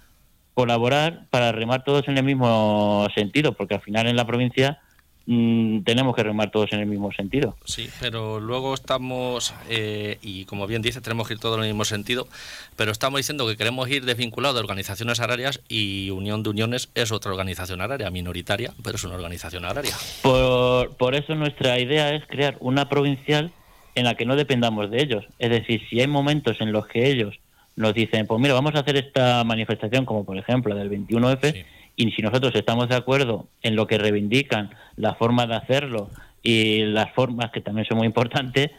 colaborar 0.54 1.26
para 1.30 1.52
remar 1.52 1.84
todos 1.84 2.08
en 2.08 2.16
el 2.16 2.24
mismo 2.24 3.06
sentido, 3.14 3.52
porque 3.52 3.74
al 3.74 3.82
final 3.82 4.06
en 4.06 4.16
la 4.16 4.26
provincia 4.26 4.80
Mm, 5.26 5.80
tenemos 5.80 6.14
que 6.14 6.22
remar 6.22 6.52
todos 6.52 6.72
en 6.72 6.80
el 6.80 6.86
mismo 6.86 7.10
sentido. 7.12 7.56
Sí, 7.64 7.90
pero 8.00 8.38
luego 8.38 8.74
estamos, 8.74 9.54
eh, 9.68 10.18
y 10.22 10.44
como 10.44 10.68
bien 10.68 10.82
dice, 10.82 11.00
tenemos 11.00 11.26
que 11.26 11.34
ir 11.34 11.40
todos 11.40 11.58
en 11.58 11.64
el 11.64 11.70
mismo 11.70 11.84
sentido, 11.84 12.28
pero 12.76 12.92
estamos 12.92 13.18
diciendo 13.18 13.46
que 13.48 13.56
queremos 13.56 13.88
ir 13.90 14.04
desvinculados 14.04 14.54
de 14.54 14.60
organizaciones 14.60 15.18
agrarias 15.18 15.60
y 15.68 16.10
Unión 16.10 16.44
de 16.44 16.50
Uniones 16.50 16.90
es 16.94 17.10
otra 17.10 17.32
organización 17.32 17.80
agraria, 17.80 18.08
minoritaria, 18.10 18.72
pero 18.84 18.96
es 18.96 19.04
una 19.04 19.16
organización 19.16 19.64
agraria. 19.64 19.94
Por, 20.22 20.96
por 20.96 21.16
eso 21.16 21.34
nuestra 21.34 21.80
idea 21.80 22.14
es 22.14 22.24
crear 22.28 22.56
una 22.60 22.88
provincial 22.88 23.50
en 23.96 24.04
la 24.04 24.14
que 24.14 24.26
no 24.26 24.36
dependamos 24.36 24.90
de 24.92 25.02
ellos. 25.02 25.24
Es 25.40 25.50
decir, 25.50 25.82
si 25.90 26.00
hay 26.00 26.06
momentos 26.06 26.60
en 26.60 26.70
los 26.70 26.86
que 26.86 27.10
ellos 27.10 27.34
nos 27.74 27.94
dicen, 27.94 28.26
pues 28.26 28.40
mira, 28.40 28.54
vamos 28.54 28.74
a 28.74 28.80
hacer 28.80 28.96
esta 28.96 29.42
manifestación, 29.42 30.04
como 30.04 30.24
por 30.24 30.38
ejemplo 30.38 30.74
la 30.74 30.82
del 30.82 30.90
21F, 30.90 31.64
y 31.96 32.12
si 32.12 32.22
nosotros 32.22 32.54
estamos 32.54 32.88
de 32.88 32.96
acuerdo 32.96 33.48
en 33.62 33.74
lo 33.74 33.86
que 33.86 33.98
reivindican, 33.98 34.70
la 34.96 35.14
forma 35.14 35.46
de 35.46 35.56
hacerlo 35.56 36.10
y 36.42 36.84
las 36.84 37.12
formas 37.12 37.50
que 37.50 37.62
también 37.62 37.86
son 37.86 37.98
muy 37.98 38.06
importantes, 38.06 38.70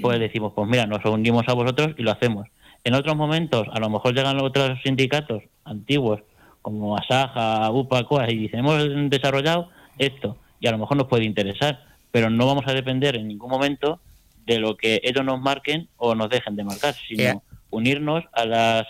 pues 0.00 0.20
decimos, 0.20 0.52
pues 0.54 0.68
mira, 0.68 0.86
nos 0.86 1.04
unimos 1.04 1.44
a 1.48 1.52
vosotros 1.52 1.94
y 1.98 2.02
lo 2.02 2.12
hacemos. 2.12 2.46
En 2.84 2.94
otros 2.94 3.16
momentos, 3.16 3.66
a 3.72 3.80
lo 3.80 3.90
mejor 3.90 4.14
llegan 4.14 4.40
otros 4.40 4.78
sindicatos 4.84 5.42
antiguos, 5.64 6.20
como 6.62 6.96
Asaja, 6.96 7.70
UPA, 7.70 8.04
COA, 8.04 8.30
y 8.30 8.36
dicen, 8.36 8.60
hemos 8.60 9.10
desarrollado 9.10 9.68
esto, 9.98 10.38
y 10.60 10.68
a 10.68 10.70
lo 10.70 10.78
mejor 10.78 10.96
nos 10.96 11.08
puede 11.08 11.24
interesar, 11.24 11.84
pero 12.10 12.30
no 12.30 12.46
vamos 12.46 12.64
a 12.66 12.72
depender 12.72 13.16
en 13.16 13.28
ningún 13.28 13.50
momento 13.50 14.00
de 14.46 14.58
lo 14.58 14.76
que 14.76 15.00
ellos 15.02 15.24
nos 15.24 15.40
marquen 15.40 15.88
o 15.96 16.14
nos 16.14 16.30
dejen 16.30 16.56
de 16.56 16.64
marcar, 16.64 16.94
sino 16.94 17.42
unirnos 17.70 18.24
a 18.32 18.44
las 18.46 18.86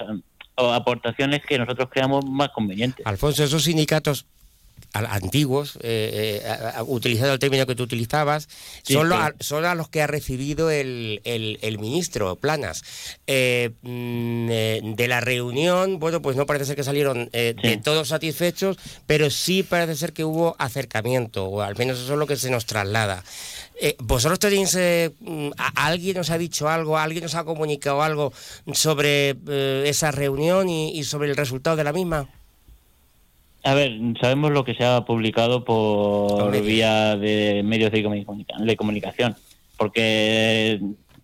aportaciones 0.66 1.42
que 1.46 1.58
nosotros 1.58 1.88
creamos 1.90 2.24
más 2.24 2.50
convenientes. 2.50 3.06
Alfonso, 3.06 3.44
esos 3.44 3.64
sindicatos 3.64 4.26
antiguos, 4.92 5.76
eh, 5.82 6.42
eh 6.44 6.82
utilizando 6.86 7.32
el 7.32 7.38
término 7.38 7.66
que 7.66 7.74
tú 7.74 7.84
utilizabas, 7.84 8.48
son, 8.82 9.64
a 9.64 9.74
los 9.74 9.88
que 9.88 10.02
ha 10.02 10.06
recibido 10.06 10.70
el, 10.70 11.20
el, 11.24 11.78
ministro 11.78 12.36
Planas. 12.36 12.82
Eh, 13.26 13.70
mm, 13.82 14.48
eh, 14.50 14.80
de 14.82 15.08
la 15.08 15.20
reunión, 15.20 15.98
bueno, 15.98 16.20
pues 16.22 16.36
no 16.36 16.46
parece 16.46 16.66
ser 16.66 16.76
que 16.76 16.84
salieron 16.84 17.30
de 17.32 17.80
todos 17.82 18.08
satisfechos, 18.08 18.78
pero 19.06 19.30
sí 19.30 19.62
parece 19.62 19.96
ser 19.96 20.12
que 20.12 20.24
hubo 20.24 20.56
acercamiento, 20.58 21.46
o 21.46 21.62
al 21.62 21.76
menos 21.76 21.98
eso 21.98 22.12
es 22.12 22.18
lo 22.18 22.26
que 22.26 22.36
se 22.36 22.50
nos 22.50 22.66
traslada. 22.66 23.24
¿Vosotros 23.98 24.38
tenéis, 24.38 24.78
mm, 25.20 25.50
alguien 25.74 26.16
nos 26.16 26.30
ha 26.30 26.38
dicho 26.38 26.68
algo, 26.68 26.98
alguien 26.98 27.22
nos 27.22 27.34
ha 27.34 27.44
comunicado 27.44 28.02
algo 28.02 28.32
sobre 28.72 29.36
esa 29.88 30.10
reunión 30.10 30.68
y 30.68 31.04
sobre 31.04 31.30
el 31.30 31.36
resultado 31.36 31.76
de 31.76 31.84
la 31.84 31.92
misma? 31.92 32.28
A 33.62 33.74
ver, 33.74 33.98
sabemos 34.20 34.52
lo 34.52 34.64
que 34.64 34.74
se 34.74 34.84
ha 34.84 35.04
publicado 35.04 35.64
por 35.64 36.50
vía 36.62 37.16
de 37.16 37.62
medios 37.62 37.92
de, 37.92 38.76
comunicación, 38.76 39.36
porque 39.76 40.80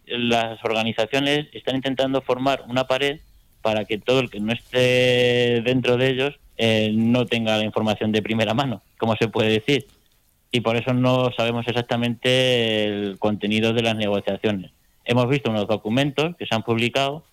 las 0.06 0.62
organizaciones 0.62 1.46
están 1.52 1.76
intentando 1.76 2.20
formar 2.20 2.64
una 2.68 2.86
pared 2.86 3.20
para 3.62 3.86
que 3.86 3.98
todo 3.98 4.20
el 4.20 4.30
que 4.30 4.40
no 4.40 4.52
esté 4.52 5.62
dentro 5.64 5.96
de 5.96 6.10
ellos 6.10 6.38
eh, 6.58 6.90
no 6.94 7.26
tenga 7.26 7.56
la 7.56 7.64
información 7.64 8.12
de 8.12 8.22
primera 8.22 8.52
mano, 8.52 8.82
como 8.98 9.16
se 9.16 9.28
puede 9.28 9.48
decir. 9.48 9.86
Y 10.52 10.60
por 10.60 10.76
eso 10.76 10.92
no 10.92 11.30
sabemos 11.36 11.66
exactamente 11.66 12.84
el 12.84 13.18
contenido 13.18 13.72
de 13.72 13.82
las 13.82 13.96
negociaciones. 13.96 14.72
Hemos 15.06 15.28
visto 15.28 15.50
unos 15.50 15.66
documentos 15.66 16.36
que 16.36 16.46
se 16.46 16.54
han 16.54 16.62
publicado 16.62 17.24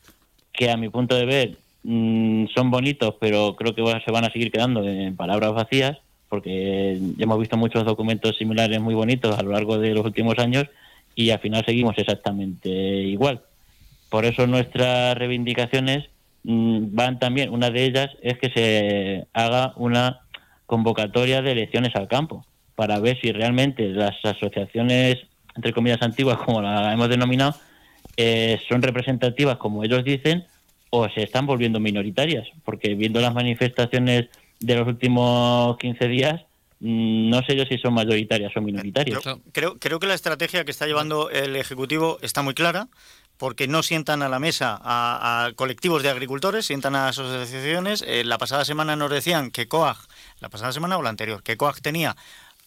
que 0.53 0.71
a 0.71 0.77
mi 0.77 0.89
punto 0.89 1.15
de 1.15 1.25
ver 1.25 1.57
Mm, 1.83 2.47
son 2.55 2.71
bonitos, 2.71 3.15
pero 3.19 3.55
creo 3.57 3.75
que 3.75 3.83
se 4.05 4.11
van 4.11 4.23
a 4.23 4.31
seguir 4.31 4.51
quedando 4.51 4.87
en 4.87 5.15
palabras 5.15 5.53
vacías, 5.53 5.97
porque 6.29 6.97
ya 7.17 7.23
hemos 7.23 7.39
visto 7.39 7.57
muchos 7.57 7.83
documentos 7.85 8.37
similares 8.37 8.79
muy 8.81 8.95
bonitos 8.95 9.37
a 9.37 9.43
lo 9.43 9.51
largo 9.51 9.77
de 9.77 9.93
los 9.93 10.05
últimos 10.05 10.39
años 10.39 10.65
y 11.15 11.29
al 11.29 11.39
final 11.39 11.63
seguimos 11.65 11.97
exactamente 11.97 12.69
igual. 12.69 13.41
Por 14.09 14.25
eso 14.25 14.47
nuestras 14.47 15.17
reivindicaciones 15.17 16.09
mm, 16.43 16.95
van 16.95 17.19
también, 17.19 17.51
una 17.51 17.69
de 17.69 17.83
ellas 17.83 18.11
es 18.21 18.37
que 18.39 18.49
se 18.49 19.27
haga 19.33 19.73
una 19.75 20.21
convocatoria 20.65 21.41
de 21.41 21.51
elecciones 21.51 21.95
al 21.95 22.07
campo, 22.07 22.45
para 22.75 22.99
ver 22.99 23.19
si 23.19 23.31
realmente 23.31 23.89
las 23.89 24.15
asociaciones, 24.23 25.17
entre 25.55 25.73
comillas, 25.73 26.01
antiguas, 26.01 26.37
como 26.37 26.61
la 26.61 26.93
hemos 26.93 27.09
denominado, 27.09 27.55
eh, 28.15 28.59
son 28.69 28.81
representativas 28.81 29.57
como 29.57 29.83
ellos 29.83 30.03
dicen 30.03 30.45
o 30.95 31.09
se 31.09 31.23
están 31.23 31.47
volviendo 31.47 31.79
minoritarias, 31.79 32.47
porque 32.63 32.93
viendo 32.93 33.19
las 33.19 33.33
manifestaciones 33.33 34.29
de 34.59 34.75
los 34.75 34.87
últimos 34.87 35.75
15 35.79 36.07
días, 36.07 36.41
mm, 36.81 37.31
no 37.31 37.41
sé 37.41 37.55
yo 37.55 37.65
si 37.65 37.79
son 37.79 37.95
mayoritarias 37.95 38.55
o 38.55 38.61
minoritarias. 38.61 39.19
Creo, 39.51 39.79
que 39.79 40.05
la 40.05 40.13
estrategia 40.13 40.63
que 40.65 40.69
está 40.69 40.85
llevando 40.85 41.31
el 41.31 41.55
Ejecutivo 41.55 42.19
está 42.21 42.43
muy 42.43 42.53
clara, 42.53 42.89
porque 43.37 43.67
no 43.67 43.81
sientan 43.81 44.21
a 44.21 44.29
la 44.29 44.37
mesa 44.37 44.79
a, 44.83 45.49
colectivos 45.55 46.03
de 46.03 46.11
agricultores, 46.11 46.67
sientan 46.67 46.95
a 46.95 47.07
asociaciones. 47.07 48.03
Eh, 48.07 48.23
la 48.23 48.37
pasada 48.37 48.63
semana 48.63 48.95
nos 48.95 49.09
decían 49.09 49.49
que 49.49 49.67
COAG, 49.67 49.97
la 50.41 50.49
pasada 50.49 50.73
semana 50.73 50.99
o 50.99 51.01
la 51.01 51.09
anterior, 51.09 51.41
que 51.41 51.57
COAG 51.57 51.81
tenía 51.81 52.15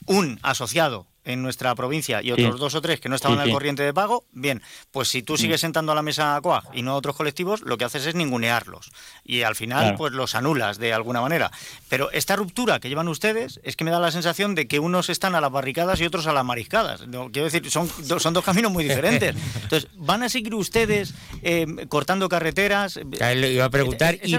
un 0.07 0.39
asociado 0.43 1.07
en 1.27 1.43
nuestra 1.43 1.75
provincia 1.75 2.23
y 2.23 2.31
otros 2.33 2.59
dos 2.59 2.75
o 2.75 2.81
tres 2.81 3.01
que 3.01 3.09
no 3.09 3.17
estaban 3.17 3.39
al 3.39 3.51
corriente 3.51 3.83
de 3.83 3.93
pago, 3.93 4.25
bien, 4.33 4.63
pues 4.93 5.09
si 5.09 5.23
tú 5.23 5.35
mm. 5.35 5.39
sigues 5.39 5.61
sentando 5.61 5.93
a 5.93 5.95
la 5.95 6.03
mesa 6.03 6.37
a 6.37 6.41
COAG 6.41 6.65
y 6.73 6.83
no 6.83 6.93
a 6.93 6.95
otros 6.95 7.17
colectivos, 7.17 7.63
lo 7.63 7.77
que 7.77 7.85
haces 7.85 8.07
es 8.07 8.15
ningunearlos. 8.15 8.91
Y 9.25 9.43
al 9.43 9.57
final, 9.57 9.97
pues 9.97 10.13
los 10.13 10.35
anulas 10.35 10.79
de 10.79 10.95
alguna 10.95 11.21
manera. 11.21 11.51
Pero 11.89 12.11
esta 12.13 12.37
ruptura 12.37 12.79
que 12.79 12.89
llevan 12.89 13.09
ustedes 13.09 13.61
es 13.65 13.77
que 13.77 13.85
me 13.85 13.91
da 13.91 13.99
la 13.99 14.13
sensación 14.13 14.55
de 14.55 14.69
que 14.69 14.79
unos 14.79 15.11
están 15.11 15.35
a 15.35 15.41
las 15.41 15.51
barricadas 15.51 16.01
y 16.01 16.07
otros 16.07 16.27
a 16.29 16.33
las 16.33 16.45
mariscadas. 16.45 17.07
No, 17.09 17.31
quiero 17.33 17.47
decir, 17.47 17.69
son, 17.71 17.89
son 18.21 18.33
dos 18.33 18.45
caminos 18.45 18.71
muy 18.71 18.85
diferentes. 18.85 19.35
Entonces, 19.63 19.91
¿van 19.97 20.23
a 20.23 20.29
seguir 20.29 20.55
ustedes 20.55 21.13
eh, 21.43 21.67
cortando 21.89 22.29
carreteras? 22.29 22.97
Le 22.97 23.53
iba 23.53 23.65
a 23.65 23.71
preguntar, 23.71 24.17
y, 24.23 24.39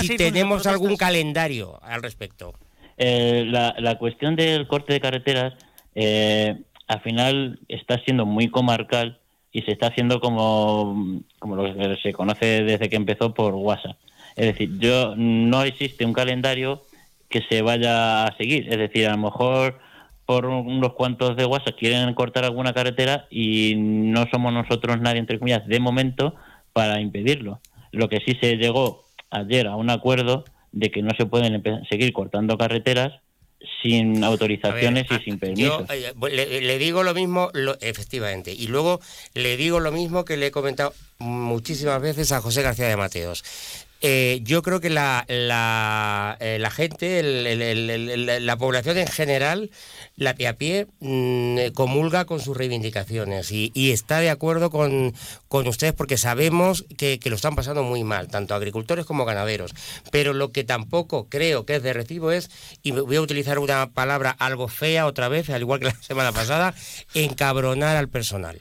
si 0.00 0.16
tenemos 0.16 0.66
algún 0.66 0.96
calendario 0.96 1.78
al 1.82 2.02
respecto. 2.02 2.54
Eh, 2.96 3.44
la, 3.46 3.74
la 3.78 3.98
cuestión 3.98 4.36
del 4.36 4.66
corte 4.66 4.92
de 4.92 5.00
carreteras 5.00 5.54
eh, 5.94 6.56
al 6.86 7.00
final 7.00 7.58
está 7.68 7.98
siendo 8.04 8.26
muy 8.26 8.48
comarcal 8.48 9.18
y 9.52 9.62
se 9.62 9.72
está 9.72 9.88
haciendo 9.88 10.20
como, 10.20 11.22
como 11.38 11.56
lo 11.56 11.64
que 11.64 11.96
se 12.02 12.12
conoce 12.12 12.64
desde 12.64 12.88
que 12.88 12.96
empezó 12.96 13.34
por 13.34 13.54
WhatsApp. 13.54 13.96
Es 14.36 14.46
decir, 14.46 14.78
yo 14.78 15.14
no 15.16 15.62
existe 15.62 16.04
un 16.04 16.12
calendario 16.12 16.82
que 17.28 17.42
se 17.48 17.62
vaya 17.62 18.24
a 18.24 18.36
seguir. 18.36 18.68
Es 18.68 18.78
decir, 18.78 19.06
a 19.06 19.12
lo 19.12 19.18
mejor 19.18 19.78
por 20.26 20.46
unos 20.46 20.94
cuantos 20.94 21.36
de 21.36 21.44
WhatsApp 21.44 21.76
quieren 21.78 22.12
cortar 22.14 22.44
alguna 22.44 22.72
carretera 22.72 23.26
y 23.30 23.74
no 23.76 24.26
somos 24.30 24.52
nosotros 24.52 25.00
nadie, 25.00 25.20
entre 25.20 25.38
comillas, 25.38 25.66
de 25.66 25.80
momento 25.80 26.34
para 26.72 27.00
impedirlo. 27.00 27.60
Lo 27.92 28.08
que 28.08 28.20
sí 28.26 28.36
se 28.40 28.56
llegó 28.56 29.04
ayer 29.30 29.68
a 29.68 29.76
un 29.76 29.90
acuerdo 29.90 30.44
de 30.74 30.90
que 30.90 31.02
no 31.02 31.10
se 31.16 31.24
pueden 31.24 31.62
seguir 31.88 32.12
cortando 32.12 32.58
carreteras 32.58 33.12
sin 33.82 34.22
autorizaciones 34.24 35.06
y 35.10 35.24
sin 35.24 35.38
permisos. 35.38 35.84
Eh, 35.90 36.12
le, 36.60 36.78
digo 36.78 37.02
lo 37.02 37.14
mismo, 37.14 37.50
efectivamente, 37.80 38.52
y 38.52 38.66
luego 38.66 39.00
le 39.34 39.56
digo 39.56 39.80
lo 39.80 39.92
mismo 39.92 40.24
que 40.24 40.36
le 40.36 40.48
he 40.48 40.50
comentado 40.50 40.92
muchísimas 41.18 42.02
veces 42.02 42.32
a 42.32 42.40
José 42.40 42.62
García 42.62 42.88
de 42.88 42.96
Mateos. 42.96 43.44
Eh, 44.00 44.40
yo 44.42 44.62
creo 44.62 44.80
que 44.80 44.90
la, 44.90 45.24
la, 45.28 46.36
eh, 46.40 46.62
gente, 46.70 47.22
la 48.40 48.56
población 48.58 48.98
en 48.98 49.06
general, 49.06 49.70
la 50.16 50.34
pie 50.34 50.48
a 50.48 50.58
pie, 50.58 50.86
mm, 51.00 51.72
comulga 51.74 52.26
con 52.26 52.38
sus 52.40 52.54
reivindicaciones 52.54 53.50
y, 53.50 53.72
está 53.92 54.18
de 54.20 54.28
acuerdo 54.28 54.70
con, 54.70 55.14
ustedes 55.48 55.94
porque 55.94 56.18
sabemos 56.18 56.84
que, 56.98 57.18
lo 57.24 57.36
están 57.36 57.56
pasando 57.56 57.82
muy 57.82 58.04
mal, 58.04 58.28
tanto 58.28 58.54
agricultores 58.54 59.06
como 59.06 59.24
ganaderos. 59.24 59.72
Pero 60.10 60.34
lo 60.34 60.52
que 60.52 60.64
tampoco 60.64 61.28
creo 61.30 61.64
que 61.64 61.76
es 61.76 61.82
de 61.82 61.94
recibo 61.94 62.30
es, 62.30 62.50
y 62.82 62.90
voy 62.90 63.16
a 63.16 63.22
utilizar 63.22 63.58
una 63.58 63.90
palabra 63.90 64.30
algo 64.30 64.68
fea 64.68 65.06
otra 65.06 65.28
vez, 65.28 65.48
al 65.48 65.62
igual 65.62 65.80
que 65.80 65.86
la 65.86 65.94
semana 66.02 66.32
pasada, 66.32 66.74
encabronar 67.14 67.96
al 67.96 68.10
personal. 68.10 68.60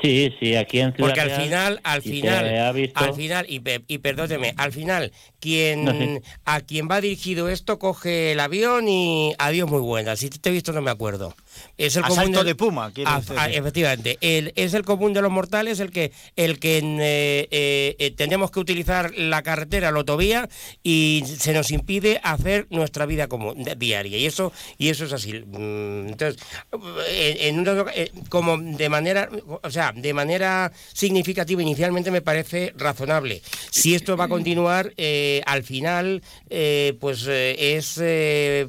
Sí, 0.00 0.32
sí, 0.40 0.54
aquí 0.56 0.80
en 0.80 0.94
Ciudad 0.94 1.08
Porque 1.08 1.20
al 1.20 1.30
final, 1.30 1.80
al 1.82 2.02
final, 2.02 2.90
al 2.94 3.14
final, 3.14 3.46
y, 3.48 3.62
y 3.86 3.98
perdóneme, 3.98 4.54
al 4.56 4.72
final, 4.72 5.12
quien 5.38 6.22
a 6.44 6.60
quien 6.60 6.88
va 6.90 7.00
dirigido 7.00 7.48
esto 7.48 7.78
coge 7.78 8.32
el 8.32 8.40
avión 8.40 8.88
y 8.88 9.34
adiós 9.38 9.68
muy 9.68 9.80
buena. 9.80 10.16
Si 10.16 10.30
te 10.30 10.48
he 10.48 10.52
visto 10.52 10.72
no 10.72 10.80
me 10.80 10.90
acuerdo. 10.90 11.34
Es 11.76 11.96
el 11.96 12.02
común 12.02 12.32
de, 12.32 12.54
Puma, 12.54 12.92
efectivamente. 13.50 14.18
es 14.20 14.74
el 14.74 14.84
común 14.84 15.12
de 15.12 15.22
los 15.22 15.30
mortales 15.30 15.80
el 15.80 15.90
que 15.90 16.12
el 16.36 16.58
que 16.58 16.78
eh, 16.78 17.48
eh, 17.50 17.96
eh, 17.98 18.10
tenemos 18.12 18.50
que 18.50 18.60
utilizar 18.60 19.12
la 19.16 19.42
carretera, 19.42 19.90
la 19.90 19.98
autovía 19.98 20.48
y 20.82 21.24
se 21.26 21.52
nos 21.52 21.70
impide 21.70 22.20
hacer 22.22 22.66
nuestra 22.70 23.06
vida 23.06 23.28
como 23.28 23.54
diaria 23.54 24.18
y 24.18 24.26
eso 24.26 24.52
y 24.78 24.88
eso 24.88 25.04
es 25.04 25.12
así. 25.12 25.32
Mm, 25.32 26.08
entonces, 26.08 26.42
en, 27.10 27.64
como 28.28 28.58
de 28.58 28.88
manera, 28.88 29.28
o 29.62 29.70
sea, 29.70 29.92
de 29.92 30.14
manera 30.14 30.72
significativa 30.92 31.62
inicialmente 31.62 32.10
me 32.10 32.22
parece 32.22 32.72
razonable. 32.76 33.42
Si 33.70 33.94
esto 33.94 34.16
va 34.16 34.24
a 34.24 34.28
continuar, 34.28 34.92
al 35.46 35.62
final, 35.62 36.22
pues 37.00 37.26
es 37.26 38.00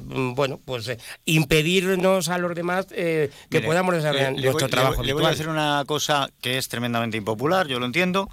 bueno, 0.06 0.60
pues 0.64 0.90
impedirnos 1.24 2.28
a 2.28 2.38
los 2.38 2.54
demás 2.54 2.83
eh, 2.92 3.30
que 3.50 3.60
podamos 3.60 3.94
desarrollar 3.94 4.32
nuestro 4.32 4.68
trabajo. 4.68 5.02
Le, 5.02 5.12
voy 5.12 5.24
a 5.24 5.28
hacer 5.28 5.48
una 5.48 5.84
cosa 5.86 6.30
que 6.40 6.58
es 6.58 6.68
tremendamente 6.68 7.16
impopular, 7.16 7.66
yo 7.66 7.78
lo 7.78 7.86
entiendo, 7.86 8.28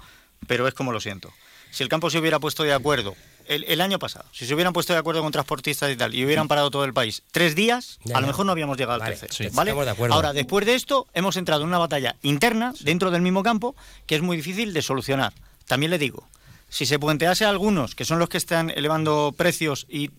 pero 0.46 0.66
es 0.68 0.74
como 0.74 0.92
lo 0.92 1.00
siento. 1.00 1.32
Si 1.70 1.82
el 1.82 1.88
campo 1.88 2.10
se 2.10 2.18
hubiera 2.18 2.38
puesto 2.38 2.62
de 2.64 2.72
acuerdo 2.72 3.14
el, 3.46 3.80
año 3.80 3.98
pasado, 3.98 4.24
si 4.32 4.46
se 4.46 4.54
hubieran 4.54 4.72
puesto 4.72 4.92
de 4.92 4.98
acuerdo 4.98 5.22
con 5.22 5.32
transportistas 5.32 5.90
y 5.90 5.96
tal, 5.96 6.14
y 6.14 6.24
hubieran 6.24 6.48
parado 6.48 6.70
todo 6.70 6.84
el 6.84 6.92
país 6.92 7.22
tres 7.32 7.54
días, 7.54 7.98
a 8.14 8.20
lo 8.20 8.26
mejor 8.26 8.46
no 8.46 8.52
habíamos 8.52 8.78
llegado 8.78 9.02
al 9.02 9.16
13. 9.18 9.50
¿vale? 9.52 9.74
Ahora, 10.10 10.32
después 10.32 10.64
de 10.66 10.74
esto, 10.74 11.06
hemos 11.14 11.36
entrado 11.36 11.62
en 11.62 11.68
una 11.68 11.78
batalla 11.78 12.16
interna 12.22 12.72
dentro 12.80 13.10
del 13.10 13.22
mismo 13.22 13.42
campo 13.42 13.74
que 14.06 14.14
es 14.14 14.22
muy 14.22 14.36
difícil 14.36 14.72
de 14.72 14.82
solucionar. 14.82 15.32
También 15.66 15.90
le 15.90 15.98
digo, 15.98 16.26
si 16.68 16.86
se 16.86 16.98
puentease 16.98 17.44
a 17.44 17.50
algunos, 17.50 17.94
que 17.94 18.04
son 18.04 18.18
los 18.18 18.28
que 18.28 18.38
están 18.38 18.70
elevando 18.70 19.34
precios 19.36 19.86
y 19.88 20.10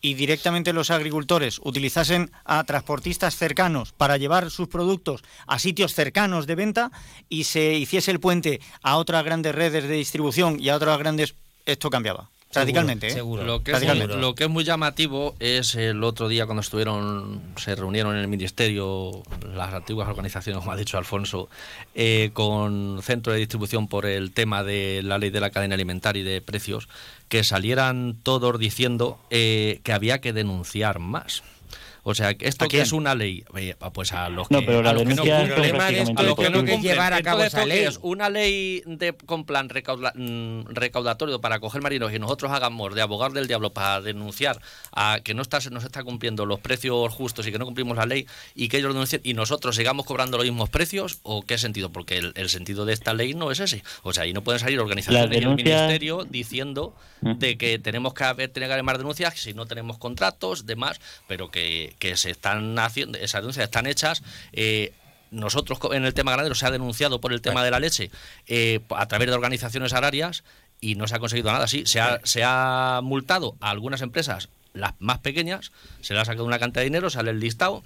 y 0.00 0.14
directamente 0.14 0.72
los 0.72 0.90
agricultores 0.90 1.60
utilizasen 1.62 2.30
a 2.44 2.64
transportistas 2.64 3.36
cercanos 3.36 3.92
para 3.92 4.16
llevar 4.16 4.50
sus 4.50 4.68
productos 4.68 5.24
a 5.46 5.58
sitios 5.58 5.94
cercanos 5.94 6.46
de 6.46 6.54
venta 6.54 6.90
y 7.28 7.44
se 7.44 7.74
hiciese 7.74 8.10
el 8.10 8.20
puente 8.20 8.60
a 8.82 8.96
otras 8.96 9.24
grandes 9.24 9.54
redes 9.54 9.84
de 9.88 9.94
distribución 9.94 10.58
y 10.60 10.68
a 10.68 10.76
otras 10.76 10.98
grandes, 10.98 11.34
esto 11.64 11.90
cambiaba. 11.90 12.30
Radicalmente, 12.60 13.08
¿eh? 13.08 13.16
Lo, 13.18 13.62
que 13.62 13.72
Es, 13.72 13.82
lo 14.16 14.34
que 14.34 14.44
es 14.44 14.50
muy 14.50 14.64
llamativo 14.64 15.34
es 15.38 15.74
el 15.74 16.02
otro 16.02 16.28
día 16.28 16.46
cuando 16.46 16.60
estuvieron, 16.60 17.40
se 17.56 17.74
reunieron 17.74 18.14
en 18.14 18.22
el 18.22 18.28
ministerio 18.28 19.22
las 19.54 19.72
antiguas 19.72 20.08
organizaciones, 20.08 20.60
como 20.60 20.72
ha 20.72 20.76
dicho 20.76 20.98
Alfonso, 20.98 21.48
eh, 21.94 22.30
con 22.32 23.00
centro 23.02 23.32
de 23.32 23.38
distribución 23.38 23.88
por 23.88 24.06
el 24.06 24.32
tema 24.32 24.64
de 24.64 25.02
la 25.04 25.18
ley 25.18 25.30
de 25.30 25.40
la 25.40 25.50
cadena 25.50 25.74
alimentaria 25.74 26.20
y 26.20 26.24
de 26.24 26.40
precios, 26.40 26.88
que 27.28 27.44
salieran 27.44 28.16
todos 28.22 28.58
diciendo 28.58 29.18
eh, 29.30 29.80
que 29.82 29.92
había 29.92 30.20
que 30.20 30.32
denunciar 30.32 30.98
más. 30.98 31.42
O 32.08 32.14
sea, 32.14 32.36
esto 32.38 32.68
que 32.68 32.82
es 32.82 32.92
una 32.92 33.16
ley, 33.16 33.44
pues 33.92 34.12
a 34.12 34.28
los 34.28 34.46
que 34.46 34.54
no, 34.54 34.60
pero 34.64 34.80
la 34.80 34.94
denuncia 34.94 35.44
no, 35.44 35.54
a 35.56 36.22
los 36.22 36.36
que 36.36 36.50
no 36.50 36.64
que 36.64 36.78
llevar 36.78 37.12
a 37.12 37.20
cabo 37.20 37.42
esa 37.42 37.66
ley. 37.66 37.80
Es 37.80 37.98
una 38.00 38.30
ley 38.30 38.80
de 38.86 39.12
con 39.12 39.44
plan 39.44 39.66
mm, 39.66 40.66
recaudatorio 40.68 41.40
para 41.40 41.58
coger 41.58 41.82
marinos 41.82 42.12
y 42.14 42.20
nosotros 42.20 42.52
hagamos 42.52 42.94
de 42.94 43.02
abogado 43.02 43.34
del 43.34 43.48
diablo 43.48 43.72
para 43.72 44.00
denunciar 44.00 44.60
a 44.92 45.18
que 45.24 45.34
no 45.34 45.42
está 45.42 45.58
no 45.68 45.80
se 45.80 45.86
está 45.86 46.04
cumpliendo 46.04 46.46
los 46.46 46.60
precios 46.60 47.12
justos 47.12 47.44
y 47.48 47.50
que 47.50 47.58
no 47.58 47.64
cumplimos 47.64 47.96
la 47.96 48.06
ley 48.06 48.28
y 48.54 48.68
que 48.68 48.76
ellos 48.76 48.92
denuncien 48.92 49.20
y 49.24 49.34
nosotros 49.34 49.74
sigamos 49.74 50.06
cobrando 50.06 50.36
los 50.36 50.46
mismos 50.46 50.70
precios 50.70 51.18
o 51.24 51.42
qué 51.42 51.58
sentido 51.58 51.90
porque 51.90 52.18
el, 52.18 52.48
sentido 52.50 52.84
de 52.84 52.92
esta 52.92 53.14
ley 53.14 53.34
no 53.34 53.50
es 53.50 53.58
ese. 53.58 53.82
O 54.04 54.12
sea, 54.12 54.22
ahí 54.22 54.32
no 54.32 54.44
pueden 54.44 54.60
salir 54.60 54.78
organizaciones 54.78 55.28
del 55.28 55.48
ministerio 55.48 56.24
diciendo 56.24 56.94
mm. 57.22 57.32
de 57.38 57.58
que 57.58 57.80
tenemos 57.80 58.14
que 58.14 58.22
haber 58.22 58.50
tener 58.50 58.68
que 58.68 58.74
haber 58.74 58.84
más 58.84 58.96
denuncias 58.96 59.34
si 59.40 59.54
no 59.54 59.66
tenemos 59.66 59.98
contratos, 59.98 60.66
demás, 60.66 61.00
pero 61.26 61.50
que 61.50 61.95
que 61.98 62.16
se 62.16 62.30
están 62.30 62.78
haciendo, 62.78 63.18
esas 63.18 63.42
denuncias 63.42 63.64
están 63.64 63.86
hechas. 63.86 64.22
Eh, 64.52 64.92
nosotros 65.30 65.78
en 65.92 66.04
el 66.04 66.14
tema 66.14 66.30
ganadero 66.30 66.54
se 66.54 66.66
ha 66.66 66.70
denunciado 66.70 67.20
por 67.20 67.32
el 67.32 67.40
tema 67.40 67.64
de 67.64 67.70
la 67.70 67.80
leche 67.80 68.10
eh, 68.46 68.80
a 68.90 69.06
través 69.06 69.28
de 69.28 69.34
organizaciones 69.34 69.92
agrarias 69.92 70.44
y 70.80 70.94
no 70.94 71.08
se 71.08 71.16
ha 71.16 71.18
conseguido 71.18 71.50
nada. 71.52 71.66
Sí, 71.66 71.84
se 71.86 72.00
ha, 72.00 72.20
se 72.24 72.42
ha 72.44 73.00
multado 73.02 73.56
a 73.60 73.70
algunas 73.70 74.02
empresas, 74.02 74.48
las 74.72 74.92
más 74.98 75.18
pequeñas, 75.18 75.72
se 76.00 76.14
le 76.14 76.20
ha 76.20 76.24
sacado 76.24 76.44
una 76.44 76.58
cantidad 76.58 76.82
de 76.82 76.86
dinero, 76.86 77.10
sale 77.10 77.30
el 77.30 77.40
listado 77.40 77.82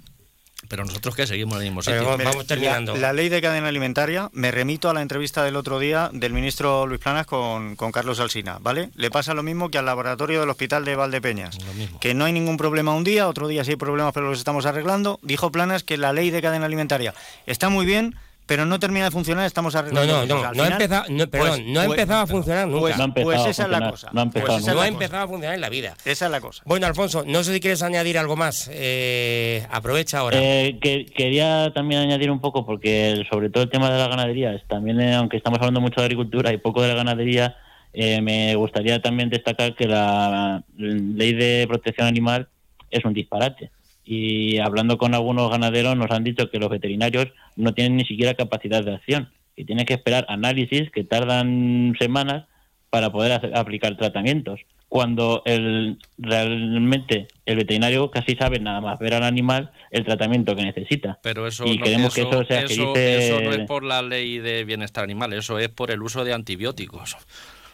pero 0.67 0.85
nosotros 0.85 1.15
qué 1.15 1.27
seguimos 1.27 1.55
en 1.55 1.61
el 1.61 1.67
mismo 1.67 1.81
sitio. 1.81 2.05
Vamos, 2.05 2.45
terminando. 2.47 2.95
La, 2.95 3.13
ley 3.13 3.29
de 3.29 3.41
cadena 3.41 3.67
alimentaria, 3.67 4.29
me 4.33 4.51
remito 4.51 4.89
a 4.89 4.93
la 4.93 5.01
entrevista 5.01 5.43
del 5.43 5.55
otro 5.55 5.79
día 5.79 6.09
del 6.13 6.33
ministro 6.33 6.87
Luis 6.87 6.99
Planas 6.99 7.25
con, 7.25 7.75
con 7.75 7.91
Carlos 7.91 8.19
Alsina, 8.19 8.57
¿vale? 8.59 8.89
Le 8.95 9.11
pasa 9.11 9.33
lo 9.33 9.43
mismo 9.43 9.69
que 9.69 9.77
al 9.77 9.85
laboratorio 9.85 10.39
del 10.39 10.49
hospital 10.49 10.85
de 10.85 10.95
Valdepeñas, 10.95 11.57
que 11.99 12.13
no 12.13 12.25
hay 12.25 12.33
ningún 12.33 12.57
problema 12.57 12.93
un 12.93 13.03
día, 13.03 13.27
otro 13.27 13.47
día 13.47 13.63
sí 13.63 13.71
hay 13.71 13.77
problemas, 13.77 14.13
pero 14.13 14.29
los 14.29 14.39
estamos 14.39 14.65
arreglando. 14.65 15.19
Dijo 15.21 15.51
Planas 15.51 15.83
que 15.83 15.97
la 15.97 16.13
ley 16.13 16.29
de 16.29 16.41
cadena 16.41 16.65
alimentaria 16.65 17.13
está 17.45 17.69
muy 17.69 17.85
bien, 17.85 18.15
pero 18.51 18.65
no 18.65 18.79
termina 18.79 19.05
de 19.05 19.11
funcionar, 19.11 19.45
estamos 19.45 19.73
arreglando. 19.75 20.11
No, 20.11 20.25
no, 20.25 20.43
no, 20.43 20.53
no, 20.53 20.63
ha 20.63 20.67
empezado, 20.67 21.05
no, 21.07 21.25
perdón, 21.25 21.49
pues, 21.51 21.65
no 21.67 21.79
ha 21.79 21.85
pues, 21.85 21.99
empezado 21.99 22.21
a 22.21 22.27
funcionar 22.27 22.67
nunca. 22.67 22.81
Pues, 22.81 22.97
no 22.97 23.13
pues 23.13 23.45
esa 23.45 23.63
es 23.63 23.69
la 23.69 23.89
cosa. 23.89 24.09
No 24.11 24.19
ha 24.19 24.23
empezado, 24.23 24.57
pues 24.57 24.75
no 24.75 24.81
ha 24.81 24.87
empezado 24.89 25.23
a 25.23 25.27
funcionar 25.29 25.55
en 25.55 25.61
la 25.61 25.69
vida. 25.69 25.95
Esa 26.03 26.25
es 26.25 26.31
la 26.33 26.41
cosa. 26.41 26.61
Bueno, 26.65 26.85
Alfonso, 26.85 27.23
no 27.25 27.45
sé 27.45 27.53
si 27.53 27.61
quieres 27.61 27.81
añadir 27.81 28.17
algo 28.17 28.35
más. 28.35 28.69
Eh, 28.73 29.65
aprovecha 29.71 30.19
ahora. 30.19 30.37
Eh, 30.37 30.79
que, 30.81 31.05
quería 31.05 31.71
también 31.73 32.01
añadir 32.01 32.29
un 32.29 32.41
poco, 32.41 32.65
porque 32.65 33.23
sobre 33.31 33.49
todo 33.49 33.63
el 33.63 33.69
tema 33.69 33.89
de 33.89 33.97
la 33.97 34.09
ganadería, 34.09 34.61
también, 34.67 34.99
eh, 34.99 35.15
aunque 35.15 35.37
estamos 35.37 35.59
hablando 35.59 35.79
mucho 35.79 36.01
de 36.01 36.07
agricultura 36.07 36.51
y 36.51 36.57
poco 36.57 36.81
de 36.81 36.89
la 36.89 36.95
ganadería, 36.95 37.55
eh, 37.93 38.19
me 38.19 38.53
gustaría 38.55 39.01
también 39.01 39.29
destacar 39.29 39.77
que 39.77 39.87
la 39.87 40.61
ley 40.75 41.31
de 41.31 41.65
protección 41.69 42.05
animal 42.05 42.49
es 42.89 43.05
un 43.05 43.13
disparate 43.13 43.71
y 44.03 44.57
hablando 44.59 44.97
con 44.97 45.13
algunos 45.13 45.49
ganaderos 45.51 45.95
nos 45.95 46.11
han 46.11 46.23
dicho 46.23 46.49
que 46.49 46.59
los 46.59 46.69
veterinarios 46.69 47.27
no 47.55 47.73
tienen 47.73 47.97
ni 47.97 48.05
siquiera 48.05 48.33
capacidad 48.33 48.83
de 48.83 48.95
acción 48.95 49.29
y 49.55 49.65
tienen 49.65 49.85
que 49.85 49.93
esperar 49.93 50.25
análisis 50.29 50.89
que 50.91 51.03
tardan 51.03 51.95
semanas 51.99 52.45
para 52.89 53.09
poder 53.11 53.39
aplicar 53.55 53.95
tratamientos. 53.97 54.59
cuando 54.89 55.41
el, 55.45 55.97
realmente 56.17 57.27
el 57.45 57.55
veterinario 57.55 58.11
casi 58.11 58.35
sabe 58.35 58.59
nada 58.59 58.81
más 58.81 58.99
ver 58.99 59.13
al 59.13 59.23
animal 59.23 59.71
el 59.89 60.03
tratamiento 60.03 60.53
que 60.55 60.63
necesita. 60.63 61.17
Pero 61.23 61.47
eso, 61.47 61.65
y 61.65 61.77
no, 61.77 61.83
queremos 61.85 62.13
que 62.13 62.21
eso 62.21 62.43
sea 62.43 62.63
que 62.65 62.73
dice- 62.75 63.25
eso 63.27 63.39
no 63.41 63.51
es 63.53 63.59
por 63.67 63.83
la 63.85 64.01
ley 64.01 64.39
de 64.39 64.65
bienestar 64.65 65.03
animal, 65.05 65.31
eso 65.31 65.59
es 65.59 65.69
por 65.69 65.91
el 65.91 66.01
uso 66.01 66.25
de 66.25 66.33
antibióticos. 66.33 67.15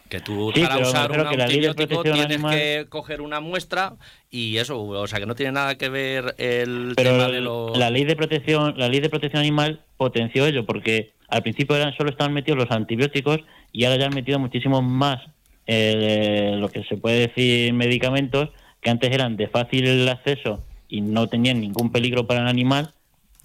Que 0.08 0.20
tú 0.20 0.50
Sí, 0.54 0.62
para 0.62 0.78
usar 0.78 1.10
un 1.12 1.40
antibiótico 1.40 2.02
tienes 2.02 2.24
animal- 2.24 2.56
que 2.56 2.86
coger 2.88 3.20
una 3.20 3.40
muestra 3.40 3.94
y 4.30 4.56
eso, 4.56 4.82
o 4.82 5.06
sea 5.06 5.18
que 5.20 5.26
no 5.26 5.34
tiene 5.34 5.52
nada 5.52 5.76
que 5.76 5.88
ver 5.88 6.34
el 6.38 6.94
pero 6.96 7.10
tema 7.10 7.28
de 7.28 7.40
los... 7.40 7.76
la 7.76 7.90
ley 7.90 8.04
de 8.04 8.16
protección 8.16 8.74
la 8.76 8.88
ley 8.88 9.00
de 9.00 9.10
protección 9.10 9.40
animal 9.40 9.82
potenció 9.96 10.46
ello 10.46 10.64
porque 10.64 11.12
al 11.28 11.42
principio 11.42 11.76
eran 11.76 11.94
solo 11.96 12.10
estaban 12.10 12.32
metidos 12.32 12.58
los 12.58 12.70
antibióticos 12.70 13.40
y 13.72 13.84
ahora 13.84 13.98
ya 13.98 14.06
han 14.06 14.14
metido 14.14 14.38
muchísimos 14.38 14.82
más 14.82 15.20
eh, 15.66 16.54
lo 16.56 16.68
que 16.70 16.84
se 16.84 16.96
puede 16.96 17.28
decir 17.28 17.74
medicamentos 17.74 18.48
que 18.80 18.88
antes 18.90 19.10
eran 19.12 19.36
de 19.36 19.48
fácil 19.48 20.08
acceso 20.08 20.62
y 20.88 21.02
no 21.02 21.26
tenían 21.26 21.60
ningún 21.60 21.92
peligro 21.92 22.26
para 22.26 22.40
el 22.40 22.48
animal 22.48 22.94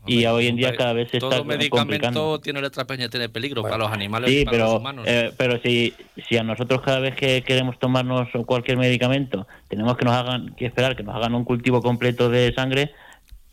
y 0.06 0.26
hoy 0.26 0.48
en 0.48 0.56
día 0.56 0.76
cada 0.76 0.94
vez 0.94 1.10
se 1.12 1.20
Todo 1.20 1.32
está 1.32 1.44
medicamento 1.44 1.78
complicando. 1.78 2.40
tiene 2.42 2.62
letra 2.62 2.86
pequeña, 2.86 3.10
tiene 3.10 3.30
peligro 3.30 3.62
para 3.62 3.78
los 3.78 3.92
animales 3.92 4.30
y 4.32 4.44
para 4.46 4.58
los 4.58 4.68
pero, 4.68 4.78
humanos. 4.78 5.06
eh, 5.08 5.32
pero 5.38 5.60
si, 5.62 5.94
si 6.28 6.38
a 6.38 6.44
nosotros 6.44 6.82
cada 6.82 7.00
vez 7.00 7.16
que 7.16 7.42
queremos 7.44 7.80
tomarnos 7.80 8.28
cualquier 8.46 8.78
medicamento 8.78 9.48
tenemos 9.70 9.96
que 9.98 10.06
nos 10.06 10.14
hagan 10.16 10.54
que 10.56 10.66
esperar 10.66 10.96
que 10.96 11.04
nos 11.04 11.16
hagan 11.16 11.34
un 11.36 11.44
cultivo 11.46 11.82
completo 11.82 12.30
de 12.30 12.54
sangre, 12.54 12.92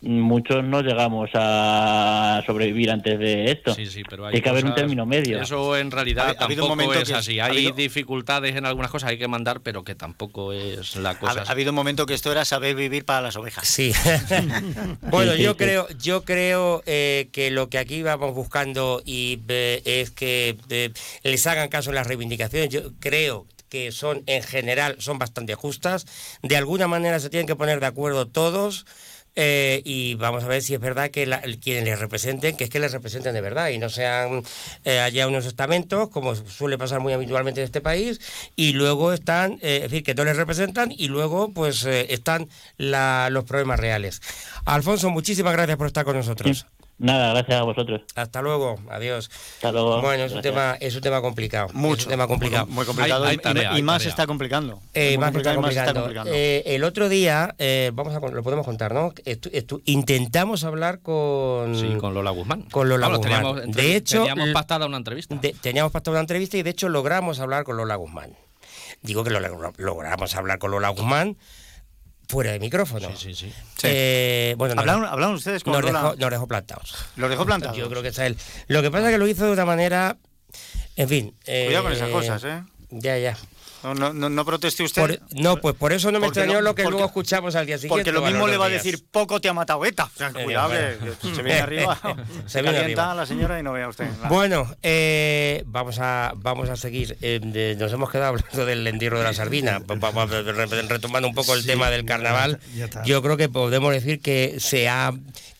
muchos 0.01 0.63
no 0.63 0.81
llegamos 0.81 1.29
a 1.35 2.41
sobrevivir 2.45 2.89
antes 2.91 3.19
de 3.19 3.51
esto. 3.51 3.73
Sí, 3.75 3.85
sí, 3.85 4.03
pero 4.09 4.25
hay 4.25 4.31
Tiene 4.31 4.43
que 4.43 4.49
haber 4.49 4.65
un 4.65 4.73
término 4.75 5.05
medio. 5.05 5.41
Eso 5.41 5.77
en 5.77 5.91
realidad 5.91 6.35
Ha- 6.37 6.41
ha 6.41 6.45
habido 6.45 6.63
un 6.63 6.69
tampoco 6.69 6.75
momento 6.87 7.01
es 7.03 7.09
que- 7.09 7.13
así. 7.15 7.39
ha 7.39 7.45
Hay 7.45 7.51
habido- 7.57 7.75
dificultades 7.75 8.55
en 8.55 8.65
algunas 8.65 8.89
cosas, 8.89 9.09
hay 9.11 9.17
que 9.19 9.27
mandar, 9.27 9.61
pero 9.61 9.83
que 9.83 9.93
tampoco 9.95 10.53
es 10.53 10.95
la 10.95 11.11
Ha, 11.11 11.19
cosa. 11.19 11.43
ha 11.43 11.51
habido 11.51 11.69
un 11.71 11.75
momento 11.75 12.05
que 12.05 12.13
esto 12.15 12.31
era 12.31 12.45
saber 12.45 12.75
vivir 12.75 13.05
para 13.05 13.21
las 13.21 13.35
ovejas. 13.35 13.67
Sí. 13.67 13.91
bueno, 15.01 15.35
yo 15.35 15.55
creo, 15.57 15.87
yo 15.99 16.23
creo 16.23 16.81
eh, 16.85 17.29
que 17.31 17.51
lo 17.51 17.69
que 17.69 17.77
aquí 17.77 18.01
vamos 18.03 18.33
buscando 18.33 19.01
y 19.05 19.39
eh, 19.47 19.81
es 19.85 20.11
que 20.11 20.57
eh, 20.69 20.91
les 21.23 21.45
hagan 21.47 21.69
caso 21.69 21.89
en 21.91 21.95
las 21.95 22.07
reivindicaciones. 22.07 22.69
Yo 22.69 22.91
creo 22.99 23.45
que 23.69 23.91
son 23.91 24.23
en 24.25 24.43
general 24.43 24.95
son 24.99 25.17
bastante 25.19 25.55
justas. 25.55 26.05
De 26.41 26.57
alguna 26.57 26.87
manera 26.87 27.19
se 27.19 27.29
tienen 27.29 27.47
que 27.47 27.55
poner 27.55 27.79
de 27.79 27.85
acuerdo 27.85 28.27
todos. 28.27 28.85
Eh, 29.35 29.81
y 29.85 30.15
vamos 30.15 30.43
a 30.43 30.47
ver 30.47 30.61
si 30.61 30.73
es 30.73 30.79
verdad 30.79 31.09
que 31.09 31.25
la- 31.25 31.41
quienes 31.61 31.83
les 31.85 31.99
representen, 31.99 32.55
que 32.57 32.65
es 32.65 32.69
que 32.69 32.79
les 32.79 32.91
representen 32.91 33.33
de 33.33 33.41
verdad 33.41 33.69
y 33.69 33.77
no 33.77 33.89
sean 33.89 34.43
eh, 34.83 34.99
allá 34.99 35.27
unos 35.27 35.45
estamentos, 35.45 36.09
como 36.09 36.35
suele 36.35 36.77
pasar 36.77 36.99
muy 36.99 37.13
habitualmente 37.13 37.61
en 37.61 37.65
este 37.65 37.81
país, 37.81 38.19
y 38.55 38.73
luego 38.73 39.13
están, 39.13 39.53
eh, 39.61 39.77
es 39.77 39.81
decir, 39.83 40.03
que 40.03 40.13
no 40.15 40.23
les 40.25 40.35
representan 40.35 40.91
y 40.91 41.07
luego 41.07 41.51
pues 41.53 41.85
eh, 41.85 42.07
están 42.13 42.49
la- 42.77 43.29
los 43.31 43.43
problemas 43.45 43.79
reales. 43.79 44.21
Alfonso, 44.65 45.09
muchísimas 45.09 45.53
gracias 45.53 45.77
por 45.77 45.87
estar 45.87 46.03
con 46.05 46.15
nosotros. 46.17 46.65
Nada, 46.97 47.33
gracias 47.33 47.59
a 47.59 47.63
vosotros. 47.63 48.01
Hasta 48.15 48.41
luego, 48.43 48.79
adiós. 48.89 49.29
Hasta 49.55 49.71
luego. 49.71 50.01
Bueno, 50.01 50.23
es 50.25 50.31
un 50.33 50.41
Gracias. 50.41 50.53
tema, 50.53 50.77
es 50.79 50.95
un 50.95 51.01
tema 51.01 51.19
complicado. 51.21 51.69
Mucho. 51.73 52.01
Es 52.01 52.05
un 52.05 52.11
tema 52.11 52.27
complicado. 52.27 52.67
Muy, 52.67 52.75
muy 52.75 52.85
complicado. 52.85 53.23
Hay- 53.23 53.29
hay 53.31 53.35
y- 53.37 53.39
y- 53.39 53.41
tarea, 53.41 53.71
y, 53.71 53.75
hay 53.77 53.81
más 53.81 54.03
se 54.03 54.09
está 54.09 54.27
complicando. 54.27 54.79
Eh, 54.93 55.17
más 55.17 55.29
está 55.29 55.53
complicado 55.53 55.55
y 55.57 55.61
más 55.61 55.73
se 55.73 55.79
está 55.79 55.93
complicando. 55.93 56.01
complicando. 56.03 56.31
Eh, 56.35 56.63
el 56.75 56.83
otro 56.83 57.09
día, 57.09 57.55
eh, 57.57 57.89
vamos 57.93 58.13
a, 58.15 58.19
lo 58.19 58.43
podemos 58.43 58.65
contar, 58.67 58.93
¿no? 58.93 59.11
Estu- 59.13 59.51
estu- 59.51 59.81
intentamos 59.85 60.63
hablar 60.63 60.99
con, 60.99 61.75
Sí, 61.75 61.95
con 61.99 62.13
Lola 62.13 62.29
Guzmán. 62.31 62.63
con 62.71 62.87
Lola 62.87 63.07
Vamos, 63.07 63.17
Guzmán. 63.25 63.41
teníamos 63.41 63.75
De 63.75 63.95
hecho, 63.95 64.17
teníamos 64.19 64.49
pactada 64.49 64.85
una 64.85 64.97
entrevista. 64.97 65.35
de- 65.35 65.55
teníamos 65.59 65.91
pactado 65.91 66.13
una 66.13 66.21
entrevista 66.21 66.57
y 66.57 66.61
de 66.63 66.69
hecho 66.69 66.87
logramos 66.87 67.39
hablar 67.39 67.63
con 67.63 67.77
Lola 67.77 67.95
Guzmán. 67.95 68.35
Digo 69.01 69.23
que 69.23 69.31
lo, 69.31 69.39
lo- 69.39 69.73
logramos 69.77 70.35
hablar 70.35 70.59
con 70.59 70.69
Lola 70.69 70.89
Guzmán 70.89 71.35
fuera 72.31 72.51
de 72.53 72.59
micrófono. 72.59 73.07
Sí, 73.09 73.15
sí, 73.17 73.35
sí. 73.35 73.53
Sí. 73.77 73.87
Eh, 73.87 74.55
bueno, 74.57 74.73
nos- 74.75 74.81
¿Hablaron, 74.81 75.05
hablaron 75.05 75.35
ustedes 75.35 75.63
con 75.63 75.73
nos, 75.73 75.83
dejó, 75.85 76.15
nos 76.15 76.29
dejó 76.31 76.47
plantados. 76.47 76.95
Los 77.17 77.29
dejó 77.29 77.45
plantados. 77.45 77.77
Yo 77.77 77.89
creo 77.89 78.01
que 78.01 78.07
está 78.07 78.25
él. 78.25 78.37
Lo 78.67 78.81
que 78.81 78.89
pasa 78.89 79.07
es 79.07 79.11
que 79.13 79.17
lo 79.19 79.27
hizo 79.27 79.45
de 79.45 79.51
una 79.51 79.65
manera. 79.65 80.17
En 80.95 81.07
fin. 81.07 81.35
Cuidado 81.45 81.83
con 81.83 81.93
esas 81.93 82.09
eh, 82.09 82.11
cosas, 82.11 82.43
¿eh? 82.43 82.63
Ya, 82.91 83.17
ya. 83.17 83.37
No, 83.83 83.95
no, 83.95 84.13
no, 84.13 84.29
no 84.29 84.45
proteste 84.45 84.83
usted. 84.83 85.01
Por- 85.01 85.19
no, 85.41 85.57
pues 85.57 85.73
por 85.75 85.91
eso 85.91 86.11
no 86.11 86.19
me 86.19 86.27
extrañó 86.27 86.53
lo- 86.55 86.61
lo 86.61 86.75
que 86.75 86.83
porque- 86.83 86.91
luego 86.97 87.07
escuchamos 87.07 87.55
al 87.55 87.65
día 87.65 87.77
siguiente. 87.79 87.95
porque 87.95 88.11
lo 88.11 88.23
a 88.23 88.29
mismo 88.29 88.47
le 88.47 88.55
va 88.57 88.65
a 88.67 88.69
decir, 88.69 89.03
poco 89.09 89.41
te 89.41 89.49
ha 89.49 89.53
matado 89.53 89.83
ETA. 89.85 90.03
O 90.03 90.17
sea, 90.17 90.27
Eh, 90.27 90.43
cuidado, 90.43 90.69
bueno. 90.69 91.15
que 91.19 91.33
se 91.35 91.41
viene 91.41 91.59
arriba. 91.61 91.99
Se 92.45 92.49
Se 92.49 92.61
viene 92.61 92.77
calienta 92.77 93.03
arriba. 93.09 93.15
la 93.15 93.25
señora 93.25 93.59
y 93.59 93.63
no 93.63 93.71
vea 93.73 93.87
usted. 93.87 94.07
Bueno, 94.29 94.71
eh, 94.83 95.63
vamos 95.65 95.97
a 95.99 96.33
vamos 96.35 96.69
a 96.69 96.75
seguir. 96.75 97.17
Eh, 97.21 97.39
de- 97.43 97.75
nos 97.75 97.91
hemos 97.91 98.11
quedado 98.11 98.35
hablando 98.35 98.65
del 98.67 98.85
entierro 98.85 99.17
de 99.17 99.23
la 99.23 99.33
sardina. 99.33 99.79
Retomando 100.87 101.27
un 101.27 101.33
poco 101.33 101.55
el 101.55 101.61
Sí, 101.61 101.67
tema 101.67 101.89
del 101.89 102.05
carnaval, 102.05 102.59
ya 102.75 102.85
está. 102.85 103.03
yo 103.03 103.23
creo 103.23 103.35
que 103.37 103.49
podemos 103.49 103.91
decir 103.93 104.21
que 104.21 104.57
se 104.59 104.89
ha 104.89 105.11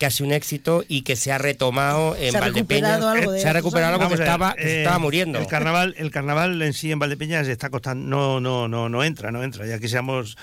casi 0.01 0.23
un 0.23 0.31
éxito 0.33 0.83
y 0.87 1.03
que 1.03 1.15
se 1.15 1.31
ha 1.31 1.37
retomado 1.37 2.15
en 2.17 2.31
Se 2.31 2.37
ha 2.37 2.41
Valdepeñas. 2.41 2.97
recuperado 2.99 3.09
algo 3.09 3.31
de 3.31 3.39
se 3.39 3.47
ha 3.47 3.53
recuperado 3.53 3.93
algo 3.93 4.07
que 4.09 4.15
a 4.15 4.17
estaba, 4.17 4.53
que 4.55 4.63
eh, 4.63 4.77
estaba 4.79 4.97
muriendo. 4.99 5.39
El 5.39 5.47
carnaval, 5.47 5.93
el 5.97 6.09
carnaval 6.11 6.61
en 6.61 6.73
sí 6.73 6.91
en 6.91 6.99
Valdepeñas 6.99 7.47
está 7.47 7.69
costando, 7.69 8.05
no, 8.09 8.39
no, 8.39 8.67
no, 8.67 8.89
no 8.89 9.03
entra, 9.03 9.31
no 9.31 9.43
entra. 9.43 9.65
Ya 9.67 9.77
quisiéramos 9.79 10.37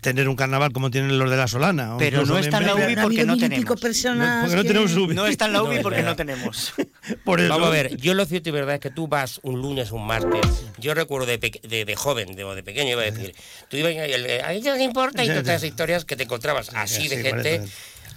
tener 0.00 0.28
un 0.28 0.36
carnaval 0.36 0.72
como 0.72 0.90
tienen 0.90 1.18
los 1.18 1.30
de 1.30 1.36
la 1.36 1.46
Solana. 1.48 1.96
Pero 1.98 2.26
no 2.26 2.38
está 2.38 2.58
en 2.58 2.66
la 2.66 2.74
UBI 2.74 2.94
Ha 2.96 3.02
porque 3.02 3.24
no 3.24 3.36
tenemos. 3.38 3.80
personas. 3.80 4.40
porque 4.42 4.56
no 4.56 4.62
que- 4.62 4.68
tenemos 4.68 4.94
UBI. 4.96 5.14
No 5.14 5.26
está 5.26 5.46
en 5.46 5.52
la 5.54 5.62
UBI 5.62 5.76
No, 5.76 5.82
porque 5.82 6.02
no 6.02 6.16
tenemos. 6.16 6.74
Por 7.24 7.40
eso. 7.40 7.48
Vamos 7.48 7.68
a 7.68 7.70
ver, 7.70 7.96
yo 7.96 8.12
lo 8.14 8.24
cierto 8.26 8.50
y 8.50 8.52
verdad 8.52 8.74
es 8.74 8.80
que 8.80 8.90
tú 8.90 9.08
vas 9.08 9.40
un 9.42 9.60
lunes, 9.62 9.90
un 9.92 10.06
martes. 10.06 10.66
Yo 10.78 10.94
recuerdo 10.94 11.26
de, 11.26 11.38
pe- 11.38 11.60
de, 11.66 11.84
de 11.84 11.96
joven, 11.96 12.34
de, 12.36 12.44
de 12.44 12.62
pequeño, 12.62 12.90
iba 12.92 13.02
a 13.02 13.10
decir, 13.10 13.34
tú 13.68 13.76
ibas 13.78 13.92
y 13.92 13.96
el- 13.98 14.26
a 14.44 14.52
ellos 14.52 14.76
les 14.76 14.84
importa 14.86 15.24
y 15.24 15.28
todas 15.28 15.42
esas 15.48 15.64
historias 15.64 16.04
que 16.04 16.16
te 16.16 16.24
encontrabas 16.24 16.70
así 16.74 17.02
sí, 17.02 17.08
de 17.08 17.22
gente. 17.22 17.62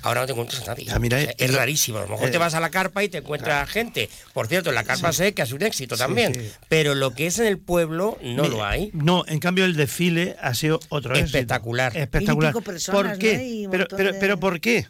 Ahora 0.03 0.21
no 0.21 0.25
te 0.27 0.31
encuentras 0.33 0.61
a 0.63 0.65
nadie. 0.67 0.85
Ya, 0.85 0.99
mira, 0.99 1.19
es, 1.21 1.29
eh, 1.29 1.35
es 1.37 1.53
rarísimo. 1.53 1.99
A 1.99 2.01
lo 2.03 2.07
mejor 2.09 2.27
eh, 2.27 2.31
te 2.31 2.37
vas 2.37 2.53
a 2.53 2.59
la 2.59 2.69
carpa 2.69 3.03
y 3.03 3.09
te 3.09 3.19
encuentras 3.19 3.69
gente. 3.69 4.09
Por 4.33 4.47
cierto, 4.47 4.69
en 4.69 4.75
la 4.75 4.83
carpa 4.83 5.11
sé 5.13 5.33
que 5.33 5.41
es 5.41 5.51
un 5.51 5.61
éxito 5.63 5.95
también. 5.97 6.33
sí. 6.33 6.51
Pero 6.69 6.95
lo 6.95 7.11
que 7.13 7.27
es 7.27 7.37
en 7.39 7.45
el 7.47 7.59
pueblo 7.59 8.17
no 8.23 8.47
lo 8.47 8.63
hay. 8.65 8.89
No, 8.93 9.23
en 9.27 9.39
cambio 9.39 9.65
el 9.65 9.75
desfile 9.75 10.35
ha 10.41 10.53
sido 10.53 10.79
otro 10.89 11.13
éxito. 11.15 11.37
Espectacular. 11.37 11.95
Espectacular. 11.95 12.51
Y 12.51 12.53
pico 12.53 12.61
personas, 12.63 13.11
¿Por 13.11 13.19
qué? 13.19 13.37
¿no? 13.37 13.43
Y 13.43 13.65
un 13.65 13.71
pero, 13.71 13.87
pero, 13.89 14.11
de- 14.13 14.19
pero 14.19 14.39
¿por 14.39 14.59
qué? 14.59 14.87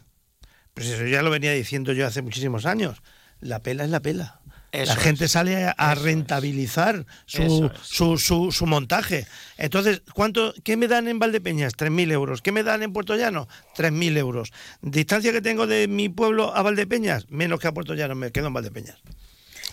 Pues 0.74 0.86
eso 0.88 1.06
ya 1.06 1.22
lo 1.22 1.30
venía 1.30 1.52
diciendo 1.52 1.92
yo 1.92 2.06
hace 2.06 2.22
muchísimos 2.22 2.64
años. 2.66 3.02
La 3.40 3.58
pela 3.60 3.84
es 3.84 3.90
la 3.90 4.00
pela. 4.00 4.40
Eso 4.72 4.94
la 4.94 5.00
gente 5.00 5.26
es. 5.26 5.32
sale 5.32 5.72
a, 5.76 5.94
rentabilizar 5.94 7.04
su, 7.26 7.42
es. 7.42 7.86
su, 7.86 8.18
su, 8.18 8.50
su 8.52 8.66
montaje. 8.66 9.26
Entonces, 9.58 10.02
¿cuánto, 10.14 10.54
¿qué 10.64 10.76
me 10.76 10.88
dan 10.88 11.08
en 11.08 11.18
Valdepeñas? 11.18 11.76
3.000 11.76 12.10
euros. 12.10 12.42
¿Qué 12.42 12.52
me 12.52 12.62
dan 12.62 12.82
en 12.82 12.92
Puerto 12.92 13.14
Llano? 13.14 13.48
3.000 13.76 14.16
euros. 14.16 14.52
Distancia 14.80 15.30
que 15.30 15.42
tengo 15.42 15.66
de 15.66 15.88
mi 15.88 16.08
pueblo 16.08 16.56
a 16.56 16.62
Valdepeñas, 16.62 17.30
menos 17.30 17.60
que 17.60 17.68
a 17.68 17.72
Puerto 17.72 17.94
Llano, 17.94 18.14
me 18.14 18.32
quedo 18.32 18.46
en 18.46 18.54
Valdepeñas. 18.54 18.96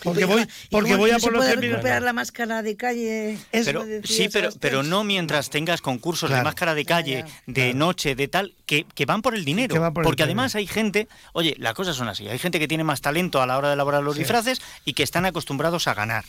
Porque 0.02 0.24
voy, 0.24 0.42
¿Y 0.42 0.46
porque 0.70 0.96
voy 0.96 1.10
a 1.10 1.18
por 1.18 1.32
los 1.32 1.46
recuperar 1.46 2.02
la 2.02 2.12
máscara 2.12 2.62
de 2.62 2.76
calle. 2.76 3.38
Pero, 3.50 3.84
sí, 4.04 4.28
pero, 4.32 4.50
pero 4.58 4.82
no 4.82 5.04
mientras 5.04 5.50
tengas 5.50 5.80
concursos 5.80 6.28
Claro. 6.28 6.40
de 6.40 6.44
máscara 6.44 6.74
de 6.74 6.84
calle, 6.84 7.24
de 7.46 7.74
noche, 7.74 8.14
de 8.14 8.28
tal, 8.28 8.54
que, 8.66 8.84
que 8.94 9.06
van 9.06 9.22
por 9.22 9.34
el 9.34 9.44
dinero. 9.44 9.74
el 9.74 9.92
porque 9.92 10.10
dinero. 10.10 10.24
además 10.24 10.54
hay 10.54 10.66
gente, 10.66 11.08
oye, 11.32 11.54
las 11.58 11.74
cosas 11.74 11.96
son 11.96 12.08
así, 12.08 12.28
hay 12.28 12.38
gente 12.38 12.58
que 12.58 12.68
tiene 12.68 12.84
más 12.84 13.00
talento 13.00 13.42
a 13.42 13.46
la 13.46 13.56
hora 13.58 13.68
de 13.68 13.74
elaborar 13.74 14.02
los 14.02 14.16
disfraces 14.16 14.60
y 14.84 14.94
que 14.94 15.02
están 15.02 15.26
acostumbrados 15.26 15.86
a 15.88 15.94
ganar. 15.94 16.24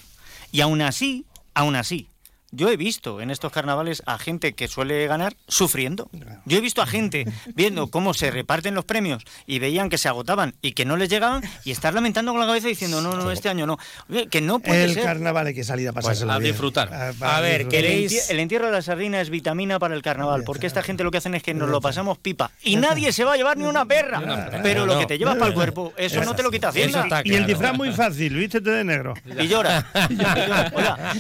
Y 0.52 0.62
aún 0.62 0.82
así, 0.82 1.26
aún 1.54 1.76
así, 1.76 2.08
yo 2.52 2.70
he 2.70 2.78
visto 2.78 3.22
en 3.22 3.32
estos 3.32 3.52
carnavales 3.52 4.04
a 4.06 4.18
gente 4.18 4.54
que 4.54 4.68
suele 4.68 5.08
ganar 5.08 5.36
sufriendo. 5.48 6.10
Yo 6.46 6.58
he 6.58 6.62
visto 6.62 6.82
a 6.82 6.86
gente 6.86 7.26
viendo 7.56 7.88
cómo 7.88 8.14
se 8.14 8.30
reparten 8.32 8.76
los 8.76 8.86
premios 8.86 9.24
y 9.48 9.60
veían 9.60 9.90
que 9.90 9.98
se 9.98 10.08
agotaban 10.10 10.54
y 10.62 10.74
que 10.74 10.86
no 10.86 10.98
les 10.98 11.10
llegaban 11.10 11.44
y 11.64 11.72
estar 11.72 11.94
lamentando 11.94 12.32
con 12.32 12.40
la 12.42 12.48
cabeza 12.48 12.68
diciendo, 12.68 13.02
no, 13.02 13.16
no, 13.16 13.32
este 13.32 13.50
año 13.50 13.66
no. 13.66 13.78
Oye, 14.10 14.28
Que 14.28 14.42
no 14.42 14.60
puede 14.60 14.84
El 14.84 14.94
ser. 14.94 15.04
carnaval 15.04 15.48
hay 15.48 15.54
que 15.54 15.64
salir 15.64 15.88
a 15.90 15.94
pasárselo 15.94 16.32
a 16.34 16.38
bien. 16.40 16.52
disfrutar. 16.52 16.94
A 17.22 17.40
ver, 17.42 17.68
¿queréis- 17.68 18.30
el 18.30 18.40
entierro 18.40 18.66
de 18.68 18.72
la 18.74 18.82
sardina 18.82 19.22
es 19.22 19.30
vitamina 19.30 19.80
para 19.80 19.96
el 19.96 20.02
carnaval, 20.02 20.44
porque 20.46 20.68
esta 20.68 20.84
gente 20.84 21.04
lo 21.04 21.12
que 21.12 21.18
hacen 21.18 21.36
es 21.36 21.44
que 21.44 21.54
nos 21.54 21.70
lo 21.70 21.82
pasamos 21.82 22.18
pipa 22.18 22.52
y 22.64 22.76
nadie 22.76 23.12
se 23.12 23.24
va 23.24 23.34
a 23.34 23.38
llevar 23.38 23.58
ni 23.58 23.66
una 23.66 23.86
perra. 23.86 24.60
Pero 24.64 24.86
lo 24.86 24.98
que 25.00 25.06
te 25.06 25.18
llevas 25.18 25.36
para 25.36 25.48
el 25.48 25.54
cuerpo, 25.54 25.94
eso 25.98 26.24
no 26.24 26.36
te 26.36 26.44
lo 26.44 26.52
quita 26.52 26.70
Hacienda. 26.70 27.04
Está 27.04 27.22
Y 27.24 27.30
el 27.30 27.36
claro. 27.38 27.48
disfraz 27.48 27.78
muy 27.78 27.92
fácil, 27.92 28.36
vístete 28.36 28.70
de 28.70 28.84
negro. 28.84 29.14
Y 29.40 29.48
llora. 29.48 29.88
Y 30.10 30.16
llora. 30.16 30.72
Oiga, 30.74 31.14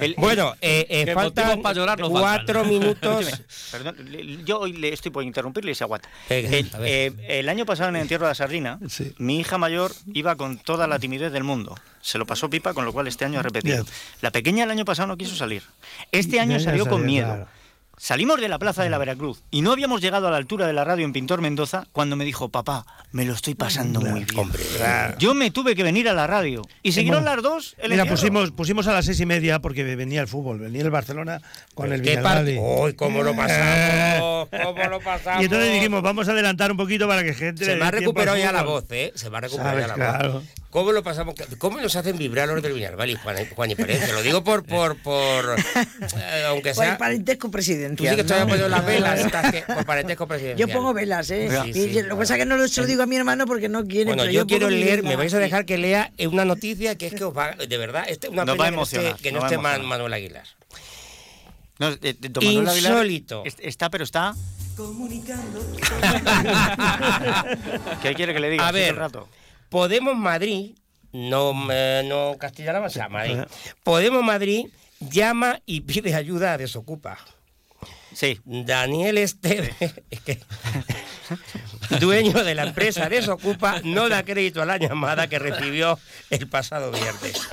el- 0.00 0.14
Bueno, 0.18 0.54
eh, 0.60 0.75
eh, 0.88 1.04
Que 1.06 1.14
faltan 1.14 1.44
motivos 1.46 1.62
para 1.62 1.74
llorar 1.74 1.98
no 2.00 2.10
cuatro 2.10 2.60
faltan. 2.64 2.68
minutos. 2.78 3.26
Perdón, 3.72 3.96
yo 4.44 4.60
hoy 4.60 4.72
le 4.74 4.92
estoy 4.92 5.10
por 5.10 5.22
interrumpirle 5.24 5.72
y 5.72 5.74
se 5.74 5.84
aguanta. 5.84 6.08
El, 6.28 6.46
ver. 6.48 6.66
eh, 6.80 7.12
el 7.40 7.48
año 7.48 7.64
pasado 7.66 7.88
en 7.90 7.96
el 7.96 8.02
entierro 8.02 8.26
de 8.26 8.30
la 8.30 8.34
sardina, 8.34 8.78
Sí. 8.88 9.12
mi 9.18 9.38
hija 9.40 9.58
mayor 9.58 9.92
iba 10.14 10.36
con 10.36 10.58
toda 10.58 10.86
la 10.86 10.98
timidez 10.98 11.32
del 11.32 11.44
mundo. 11.44 11.74
Se 12.00 12.18
lo 12.18 12.26
pasó 12.26 12.48
pipa, 12.50 12.72
con 12.74 12.84
lo 12.84 12.92
cual 12.92 13.08
este 13.08 13.24
año 13.24 13.40
ha 13.40 13.42
repetido. 13.42 13.82
Bien. 13.82 13.94
La 14.20 14.30
pequeña 14.30 14.64
el 14.64 14.70
año 14.70 14.84
pasado 14.84 15.08
no 15.08 15.16
quiso 15.16 15.34
salir. 15.34 15.62
Este 16.12 16.38
año 16.40 16.60
salió 16.60 16.86
con 16.86 17.04
miedo. 17.04 17.26
claro. 17.26 17.48
Salimos 17.98 18.38
de 18.42 18.48
la 18.50 18.58
plaza 18.58 18.82
de 18.82 18.90
la 18.90 18.98
Veracruz 18.98 19.42
y 19.50 19.62
no 19.62 19.72
habíamos 19.72 20.02
llegado 20.02 20.28
a 20.28 20.30
la 20.30 20.36
altura 20.36 20.66
de 20.66 20.74
la 20.74 20.84
radio 20.84 21.06
en 21.06 21.14
Pintor 21.14 21.40
Mendoza 21.40 21.86
cuando 21.92 22.14
me 22.14 22.26
dijo, 22.26 22.50
papá, 22.50 22.84
me 23.10 23.24
lo 23.24 23.32
estoy 23.32 23.54
pasando 23.54 24.02
muy 24.02 24.24
bien. 24.24 24.38
Hombre, 24.38 24.62
Yo 25.18 25.32
me 25.34 25.50
tuve 25.50 25.74
que 25.74 25.82
venir 25.82 26.06
a 26.10 26.12
la 26.12 26.26
radio. 26.26 26.60
Y 26.82 26.92
siguieron 26.92 27.24
las 27.24 27.42
dos. 27.42 27.74
el 27.78 27.90
Mira, 27.90 28.02
encierro. 28.02 28.16
pusimos, 28.20 28.50
pusimos 28.50 28.86
a 28.86 28.92
las 28.92 29.06
seis 29.06 29.18
y 29.20 29.24
media 29.26 29.60
porque 29.60 29.82
venía 29.96 30.20
el 30.20 30.28
fútbol, 30.28 30.58
venía 30.58 30.82
el 30.82 30.90
Barcelona 30.90 31.40
con 31.74 31.90
el 31.90 32.02
¿Qué 32.02 32.18
par- 32.18 32.44
Villarreal. 32.44 32.80
¡Uy, 32.84 32.92
cómo 32.94 33.22
lo 33.22 33.34
pasamos! 33.34 34.48
¿Cómo 34.62 34.84
lo 34.90 35.00
pasamos? 35.00 35.40
Y 35.40 35.44
entonces 35.46 35.72
dijimos, 35.72 36.02
vamos 36.02 36.28
a 36.28 36.32
adelantar 36.32 36.70
un 36.70 36.76
poquito 36.76 37.08
para 37.08 37.24
que 37.24 37.32
gente. 37.32 37.64
Se 37.64 37.76
me 37.76 37.84
ha 37.86 37.90
recuperado 37.90 38.36
ya 38.36 38.52
la 38.52 38.62
voz, 38.62 38.84
¿eh? 38.90 39.12
Se 39.14 39.30
me 39.30 39.38
ha 39.38 39.40
recuperado 39.40 39.80
ya 39.80 39.86
la. 39.88 39.94
Claro. 39.94 40.32
voz. 40.34 40.44
¿Cómo 40.76 40.92
lo 40.92 41.02
pasamos? 41.02 41.34
¿Cómo 41.56 41.80
nos 41.80 41.96
hacen 41.96 42.18
vibrar 42.18 42.46
los 42.48 42.60
del 42.62 42.74
Villarreal 42.74 43.08
y 43.08 43.14
Juan, 43.14 43.36
Juan 43.56 43.70
y 43.70 43.74
Pérez? 43.76 44.04
Te 44.04 44.12
lo 44.12 44.20
digo 44.20 44.44
por, 44.44 44.62
por, 44.62 44.94
por 45.00 45.56
eh, 45.58 46.44
aunque 46.48 46.74
Por 46.74 46.84
el 46.84 46.90
sea... 46.90 46.98
parentesco 46.98 47.46
Tú 47.48 47.52
presidencial. 47.52 48.10
sí 48.14 48.16
que 48.16 48.24
todavía 48.24 48.44
¿no? 48.44 48.50
poniendo 48.50 48.68
las 48.76 48.84
velas, 48.84 49.20
estas 49.20 49.52
que- 49.52 49.62
por 49.62 49.86
parentesco 49.86 50.28
presidencial. 50.28 50.68
Yo 50.68 50.74
pongo 50.76 50.92
velas, 50.92 51.30
¿eh? 51.30 51.48
Sí, 51.64 51.70
y 51.70 51.72
sí, 51.72 52.02
lo 52.02 52.16
que 52.16 52.16
pasa 52.16 52.34
es 52.34 52.40
que 52.40 52.44
no 52.44 52.68
se 52.68 52.80
lo 52.82 52.86
digo 52.86 53.02
a 53.04 53.06
mi 53.06 53.16
hermano 53.16 53.46
porque 53.46 53.70
no 53.70 53.86
quiere. 53.86 54.04
Bueno, 54.10 54.24
pero 54.24 54.32
yo 54.32 54.40
pongo 54.40 54.48
quiero 54.48 54.68
leer, 54.68 55.02
me 55.02 55.16
vais 55.16 55.32
a 55.32 55.38
dejar 55.38 55.64
que 55.64 55.78
lea 55.78 56.12
una 56.18 56.44
noticia 56.44 56.94
que 56.98 57.06
es 57.06 57.14
que 57.14 57.24
os 57.24 57.34
va, 57.34 57.52
de 57.52 57.78
verdad, 57.78 58.04
este, 58.06 58.28
una 58.28 58.44
pena 58.44 58.56
va 58.58 58.66
a 58.66 58.68
que 58.70 58.76
no 58.76 58.82
esté, 58.82 58.96
emocionar, 58.98 59.18
que 59.22 59.32
no 59.32 59.42
esté. 59.46 59.56
Manuel 59.56 60.12
Aguilar. 60.12 60.44
No, 61.78 61.88
eh, 61.88 61.98
eh, 62.02 62.16
don 62.20 62.44
Manuel 62.44 62.68
Aguilar 62.68 62.92
Insólito. 62.92 63.44
est- 63.46 63.60
Está, 63.62 63.88
pero 63.88 64.04
está. 64.04 64.34
¿Qué 68.02 68.14
quiere 68.14 68.34
que 68.34 68.40
le 68.40 68.50
diga? 68.50 68.68
A 68.68 68.72
ver, 68.72 68.90
el 68.90 68.96
rato? 68.96 69.26
Podemos 69.68 70.16
Madrid, 70.16 70.76
no, 71.12 71.52
eh, 71.70 72.02
no 72.06 72.36
Castilla-La 72.38 72.80
Mancha, 72.80 73.08
Madrid. 73.08 73.38
Podemos 73.82 74.22
Madrid 74.22 74.66
llama 75.00 75.60
y 75.66 75.82
pide 75.82 76.14
ayuda 76.14 76.52
a 76.52 76.58
Desocupa. 76.58 77.18
Sí. 78.12 78.40
Daniel 78.44 79.18
Esteve, 79.18 79.74
que, 80.24 80.40
dueño 82.00 82.44
de 82.44 82.54
la 82.54 82.62
empresa 82.64 83.08
Desocupa, 83.08 83.80
no 83.84 84.08
da 84.08 84.24
crédito 84.24 84.62
a 84.62 84.66
la 84.66 84.78
llamada 84.78 85.28
que 85.28 85.38
recibió 85.38 85.98
el 86.30 86.48
pasado 86.48 86.90
viernes. 86.90 87.48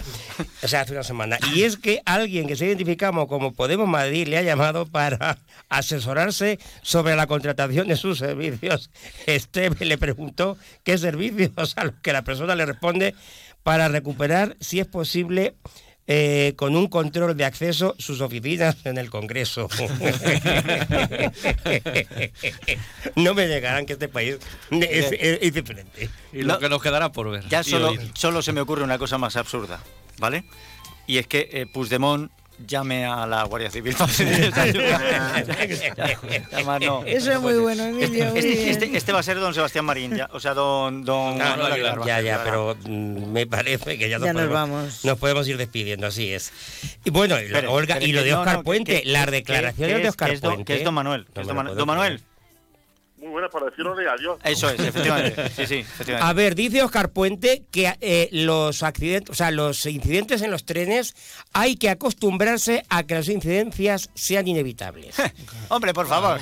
O 0.63 0.67
sea, 0.67 0.81
hace 0.81 0.93
una 0.93 1.03
semana. 1.03 1.37
Y 1.53 1.63
es 1.63 1.77
que 1.77 2.01
alguien 2.05 2.47
que 2.47 2.55
se 2.55 2.65
identificamos 2.65 3.27
como 3.27 3.53
Podemos 3.53 3.87
Madrid 3.87 4.27
le 4.27 4.37
ha 4.37 4.41
llamado 4.43 4.85
para 4.85 5.37
asesorarse 5.69 6.59
sobre 6.81 7.15
la 7.15 7.27
contratación 7.27 7.87
de 7.87 7.95
sus 7.97 8.19
servicios. 8.19 8.89
Esteve 9.27 9.85
le 9.85 9.97
preguntó 9.97 10.57
qué 10.83 10.97
servicios, 10.97 11.73
a 11.77 11.85
los 11.85 11.93
que 12.01 12.13
la 12.13 12.23
persona 12.23 12.55
le 12.55 12.65
responde 12.65 13.13
para 13.63 13.87
recuperar, 13.89 14.55
si 14.59 14.79
es 14.79 14.87
posible, 14.87 15.55
eh, 16.07 16.53
con 16.57 16.75
un 16.75 16.87
control 16.87 17.35
de 17.37 17.45
acceso 17.45 17.95
sus 17.97 18.19
oficinas 18.21 18.75
en 18.85 18.97
el 18.97 19.09
Congreso. 19.09 19.69
no 23.15 23.33
me 23.33 23.47
llegarán 23.47 23.85
que 23.85 23.93
este 23.93 24.07
país 24.09 24.37
es, 24.71 25.11
es- 25.11 25.39
es 25.41 25.53
diferente. 25.53 26.09
Y 26.31 26.41
lo 26.43 26.53
No. 26.55 26.59
que 26.59 26.69
nos 26.69 26.81
quedará 26.81 27.11
por 27.11 27.29
ver. 27.31 27.47
Ya 27.49 27.63
solo, 27.63 27.93
solo 28.13 28.41
se 28.41 28.51
me 28.53 28.61
ocurre 28.61 28.83
una 28.83 28.97
cosa 28.97 29.17
más 29.17 29.35
absurda, 29.37 29.81
¿vale? 30.19 30.43
Y 31.07 31.17
es 31.17 31.27
que 31.27 31.49
eh, 31.51 31.65
Puigdemont 31.71 32.31
llame 32.65 33.05
a 33.05 33.25
la 33.25 33.43
Guardia 33.43 33.69
Civil 33.71 33.95
no. 36.81 37.03
Eso 37.05 37.31
es 37.31 37.39
muy 37.39 37.53
bueno, 37.55 37.83
Emilio. 37.83 38.25
muy 38.29 38.39
Este, 38.39 38.69
este- 38.71 38.97
este 38.97 39.11
va 39.11 39.19
a 39.19 39.23
ser 39.23 39.39
don 39.39 39.53
Sebastián 39.53 39.85
Marín, 39.85 40.15
ya, 40.15 40.29
o 40.31 40.39
sea, 40.39 40.53
don, 40.53 41.03
don 41.03 41.37
va 41.39 41.53
a 41.53 42.05
ya, 42.05 42.21
ya, 42.21 42.41
pero 42.43 42.75
mm, 42.85 43.31
me 43.31 43.45
parece 43.47 43.97
que 43.97 44.09
ya 44.09 44.17
nos, 44.19 44.25
Ya 44.27 44.33
nos 44.33 44.43
podemos, 44.43 44.69
vamos. 44.69 45.05
nos 45.05 45.17
podemos 45.17 45.47
ir 45.47 45.57
despidiendo, 45.57 46.07
así 46.07 46.31
es. 46.31 46.51
Y 47.03 47.09
bueno, 47.09 47.35
y, 47.39 47.41
lo- 47.41 47.47
Espere, 47.47 47.67
Olga, 47.67 47.93
espere, 47.95 48.09
y 48.09 48.13
lo 48.13 48.19
que 48.21 48.25
de 48.25 48.31
no, 48.31 48.39
Oscar 48.39 48.57
no, 48.57 48.63
Puente, 48.63 49.01
que- 49.01 49.09
las 49.11 49.25
que- 49.25 49.31
declaraciones 49.31 50.03
de 50.03 50.09
Oscar 50.09 50.29
que 50.29 50.35
es 50.35 50.41
don- 50.41 50.53
Puente. 50.53 50.73
que 50.73 50.79
es 50.79 50.85
don 50.85 50.93
Manuel, 50.93 51.25
No 51.35 51.43
don 51.75 51.87
Manuel. 51.87 52.21
Muy 53.33 53.41
buenas 53.41 53.51
para 53.51 53.65
decirlo 53.65 53.95
de 53.95 54.07
adiós. 54.07 54.37
Eso 54.43 54.69
es, 54.69 54.79
efectivamente. 54.79 55.49
Sí, 55.49 55.65
sí, 55.65 55.75
efectivamente. 55.77 56.29
A 56.29 56.33
ver, 56.33 56.53
dice 56.53 56.83
Oscar 56.83 57.09
Puente 57.09 57.63
que 57.71 57.91
eh, 57.99 58.29
los 58.31 58.83
accidentes, 58.83 59.31
o 59.31 59.33
sea, 59.33 59.49
los 59.49 59.87
incidentes 59.87 60.43
en 60.43 60.51
los 60.51 60.65
trenes 60.65 61.15
hay 61.51 61.75
que 61.75 61.89
acostumbrarse 61.89 62.85
a 62.89 63.01
que 63.01 63.15
las 63.15 63.27
incidencias 63.29 64.11
sean 64.13 64.47
inevitables. 64.47 65.15
Hombre, 65.69 65.95
por 65.95 66.05
favor. 66.05 66.41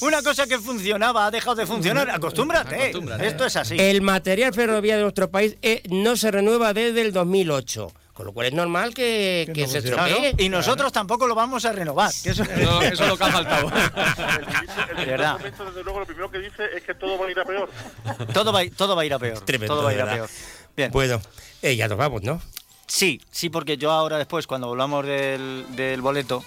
Una 0.00 0.22
cosa 0.22 0.46
que 0.46 0.58
funcionaba 0.60 1.26
ha 1.26 1.32
dejado 1.32 1.56
de 1.56 1.66
funcionar. 1.66 2.08
Acostúmbrate. 2.08 2.76
Acostúmbrate. 2.76 3.26
Esto 3.26 3.44
es 3.44 3.56
así. 3.56 3.76
El 3.76 4.00
material 4.00 4.54
ferroviario 4.54 4.98
de 4.98 5.02
nuestro 5.02 5.32
país 5.32 5.56
eh, 5.62 5.82
no 5.90 6.16
se 6.16 6.30
renueva 6.30 6.72
desde 6.72 7.00
el 7.00 7.12
2008, 7.12 7.92
con 8.18 8.26
lo 8.26 8.32
cual 8.32 8.48
es 8.48 8.52
normal 8.52 8.92
que, 8.94 9.44
Que 9.46 9.52
que 9.52 9.62
no 9.62 9.68
se 9.68 9.78
estropee. 9.78 10.34
y 10.38 10.48
nosotros 10.48 10.90
tampoco 10.92 11.28
lo 11.28 11.36
vamos 11.36 11.64
a 11.64 11.70
renovar. 11.72 12.10
que 12.20 12.30
eso- 12.30 12.44
No, 12.44 12.82
eso 12.82 13.04
es 13.04 13.08
lo 13.08 13.16
que 13.16 13.22
ha 13.24 13.30
faltado. 13.30 13.68
El, 13.68 14.46
ministro- 14.46 14.90
el 14.90 14.96
De 14.96 15.04
verdad. 15.06 15.38
ministro, 15.38 15.66
desde 15.66 15.84
luego, 15.84 16.00
lo 16.00 16.06
primero 16.06 16.28
que 16.28 16.38
dice 16.40 16.64
es 16.76 16.82
que 16.82 16.94
todo 16.94 17.16
va 17.16 17.26
a 17.26 17.30
ir 17.30 17.38
a 17.38 17.44
peor. 17.44 17.70
todo, 18.34 18.52
va, 18.52 18.58
a 18.58 18.64
ir- 18.64 18.74
todo 18.76 18.96
va 18.96 19.02
a 19.02 19.04
ir 19.04 19.14
a 19.14 19.20
peor. 19.20 19.38
Tremendo, 19.44 19.72
todo 19.72 19.84
va 19.84 19.90
a 19.90 19.94
ir 19.94 20.00
a 20.00 20.10
peor. 20.10 20.28
Bien. 20.76 20.90
Bueno, 20.90 21.22
eh, 21.62 21.76
ya 21.76 21.86
nos 21.86 21.96
vamos, 21.96 22.22
¿no? 22.24 22.42
Sí, 22.88 23.20
sí, 23.30 23.50
porque 23.50 23.76
yo 23.76 23.92
ahora 23.92 24.18
después, 24.18 24.48
cuando 24.48 24.66
volvamos 24.66 25.06
del, 25.06 25.64
del 25.76 26.00
boleto, 26.02 26.42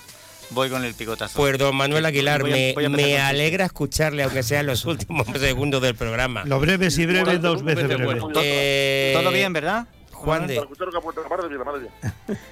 voy 0.50 0.70
con 0.70 0.84
el 0.84 0.94
picotazo. 0.94 1.38
Pues 1.38 1.58
don 1.58 1.74
Manuel 1.74 2.06
Aguilar, 2.06 2.42
Voy 2.42 2.52
a- 2.52 2.54
me, 2.56 2.74
voy 2.74 2.84
a 2.84 2.88
empezar 2.88 3.08
me 3.10 3.16
con- 3.16 3.26
alegra 3.28 3.66
escucharle, 3.66 4.24
aunque 4.24 4.44
sea 4.44 4.60
en 4.60 4.68
los 4.68 4.84
últimos 4.86 5.26
segundos 5.40 5.82
del 5.82 5.96
programa. 5.96 6.44
Lo 6.44 6.60
breves 6.60 6.98
y 6.98 7.06
breves, 7.06 7.42
dos 7.42 7.64
veces 7.64 7.86
breves. 7.88 8.20
Todo- 8.20 8.34
Eh, 8.44 9.14
¿Todo 9.16 9.32
bien, 9.32 9.54
verdad? 9.54 9.88
Juan 10.22 10.48
de, 10.48 10.56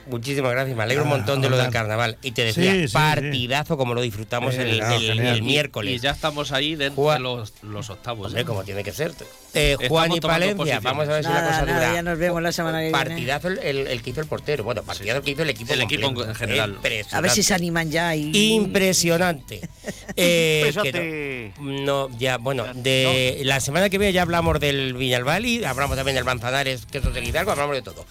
muchísimas 0.08 0.52
gracias, 0.52 0.76
me 0.76 0.84
alegro 0.84 1.04
un 1.04 1.10
montón 1.10 1.42
de 1.42 1.50
lo 1.50 1.58
del 1.58 1.72
carnaval. 1.72 2.18
Y 2.22 2.32
te 2.32 2.44
decía, 2.44 2.74
Sí, 2.74 2.88
sí, 2.88 2.94
partidazo 2.94 3.78
como 3.78 3.94
lo 3.94 4.02
disfrutamos 4.02 4.56
Sí, 4.56 4.62
el, 4.62 4.82
el- 4.82 5.20
el 5.20 5.42
miércoles. 5.44 5.96
Y 5.96 6.00
ya 6.00 6.12
estamos 6.12 6.52
ahí 6.52 6.76
dentro 6.76 7.04
Juan- 7.04 7.18
de 7.18 7.24
los, 7.24 7.54
los 7.64 7.90
octavos. 7.90 8.28
Hombre, 8.28 8.42
¿eh? 8.42 8.46
como 8.46 8.64
tiene 8.64 8.84
que 8.84 8.92
ser. 8.92 9.12
Eh, 9.54 9.78
Juan 9.88 10.12
y 10.12 10.20
Palencia, 10.20 10.80
vamos 10.82 11.08
a 11.08 11.14
ver 11.14 11.24
si 11.24 11.30
la 11.32 11.40
cosa 11.46 11.66
nada, 11.66 11.80
dura. 11.80 11.94
ya 11.94 12.02
nos 12.04 12.18
vemos 12.20 12.42
la 12.42 12.52
semana 12.52 12.80
que 12.80 12.86
viene. 12.86 12.98
Partidazo 12.98 13.48
el, 13.48 13.60
el- 13.60 13.88
el 13.88 14.02
que 14.02 14.10
hizo 14.12 14.22
el 14.22 14.28
portero. 14.28 14.64
Bueno, 14.64 14.84
partidazo 14.84 15.22
que 15.22 15.32
hizo 15.32 15.44
el 15.44 15.50
equipo 15.50 15.74
El 15.74 15.82
equipo 15.82 16.08
en 16.24 16.36
general. 16.36 16.78
A 17.12 17.22
ver 17.22 17.32
si 17.32 17.44
se 17.44 17.54
animan 17.54 17.90
ya 17.92 18.16
y. 18.16 18.32
Impresionante. 18.54 19.62
Eh, 20.16 20.74
que 20.84 21.54
no, 21.62 22.10
no, 22.10 22.18
ya, 22.18 22.38
bueno, 22.38 22.66
de 22.74 23.42
la 23.46 23.60
semana 23.62 23.90
que 23.90 23.98
viene 23.98 24.12
ya 24.12 24.24
hablamos 24.24 24.60
del 24.60 24.94
Viñalbali, 24.96 25.64
hablamos 25.64 25.96
también 25.96 26.16
del 26.16 26.26
Manzanares, 26.26 26.86
que 26.86 26.98
es 26.98 27.14
de 27.14 27.22
Guitarco, 27.22 27.52
hablamos 27.60 27.76
de 27.76 27.82
todo. 27.82 28.06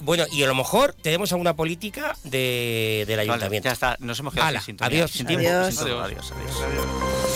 Bueno, 0.00 0.24
y 0.32 0.42
a 0.42 0.46
lo 0.46 0.54
mejor 0.54 0.94
tenemos 1.00 1.32
alguna 1.32 1.56
política 1.56 2.14
de, 2.24 3.04
del 3.06 3.16
Vale, 3.16 3.30
ayuntamiento. 3.30 3.68
ya 3.68 3.72
está, 3.72 3.96
nos 4.00 4.18
hemos 4.18 4.34
quedado 4.34 4.50
sin 4.52 4.60
sintonía. 4.60 4.98
adiós. 4.98 5.10
Sin 5.10 5.26
tiempo, 5.26 5.46
Adiós. 5.48 5.74
sin 5.74 5.84
todo. 5.86 6.02
adiós. 6.02 6.32
adiós. 6.32 7.33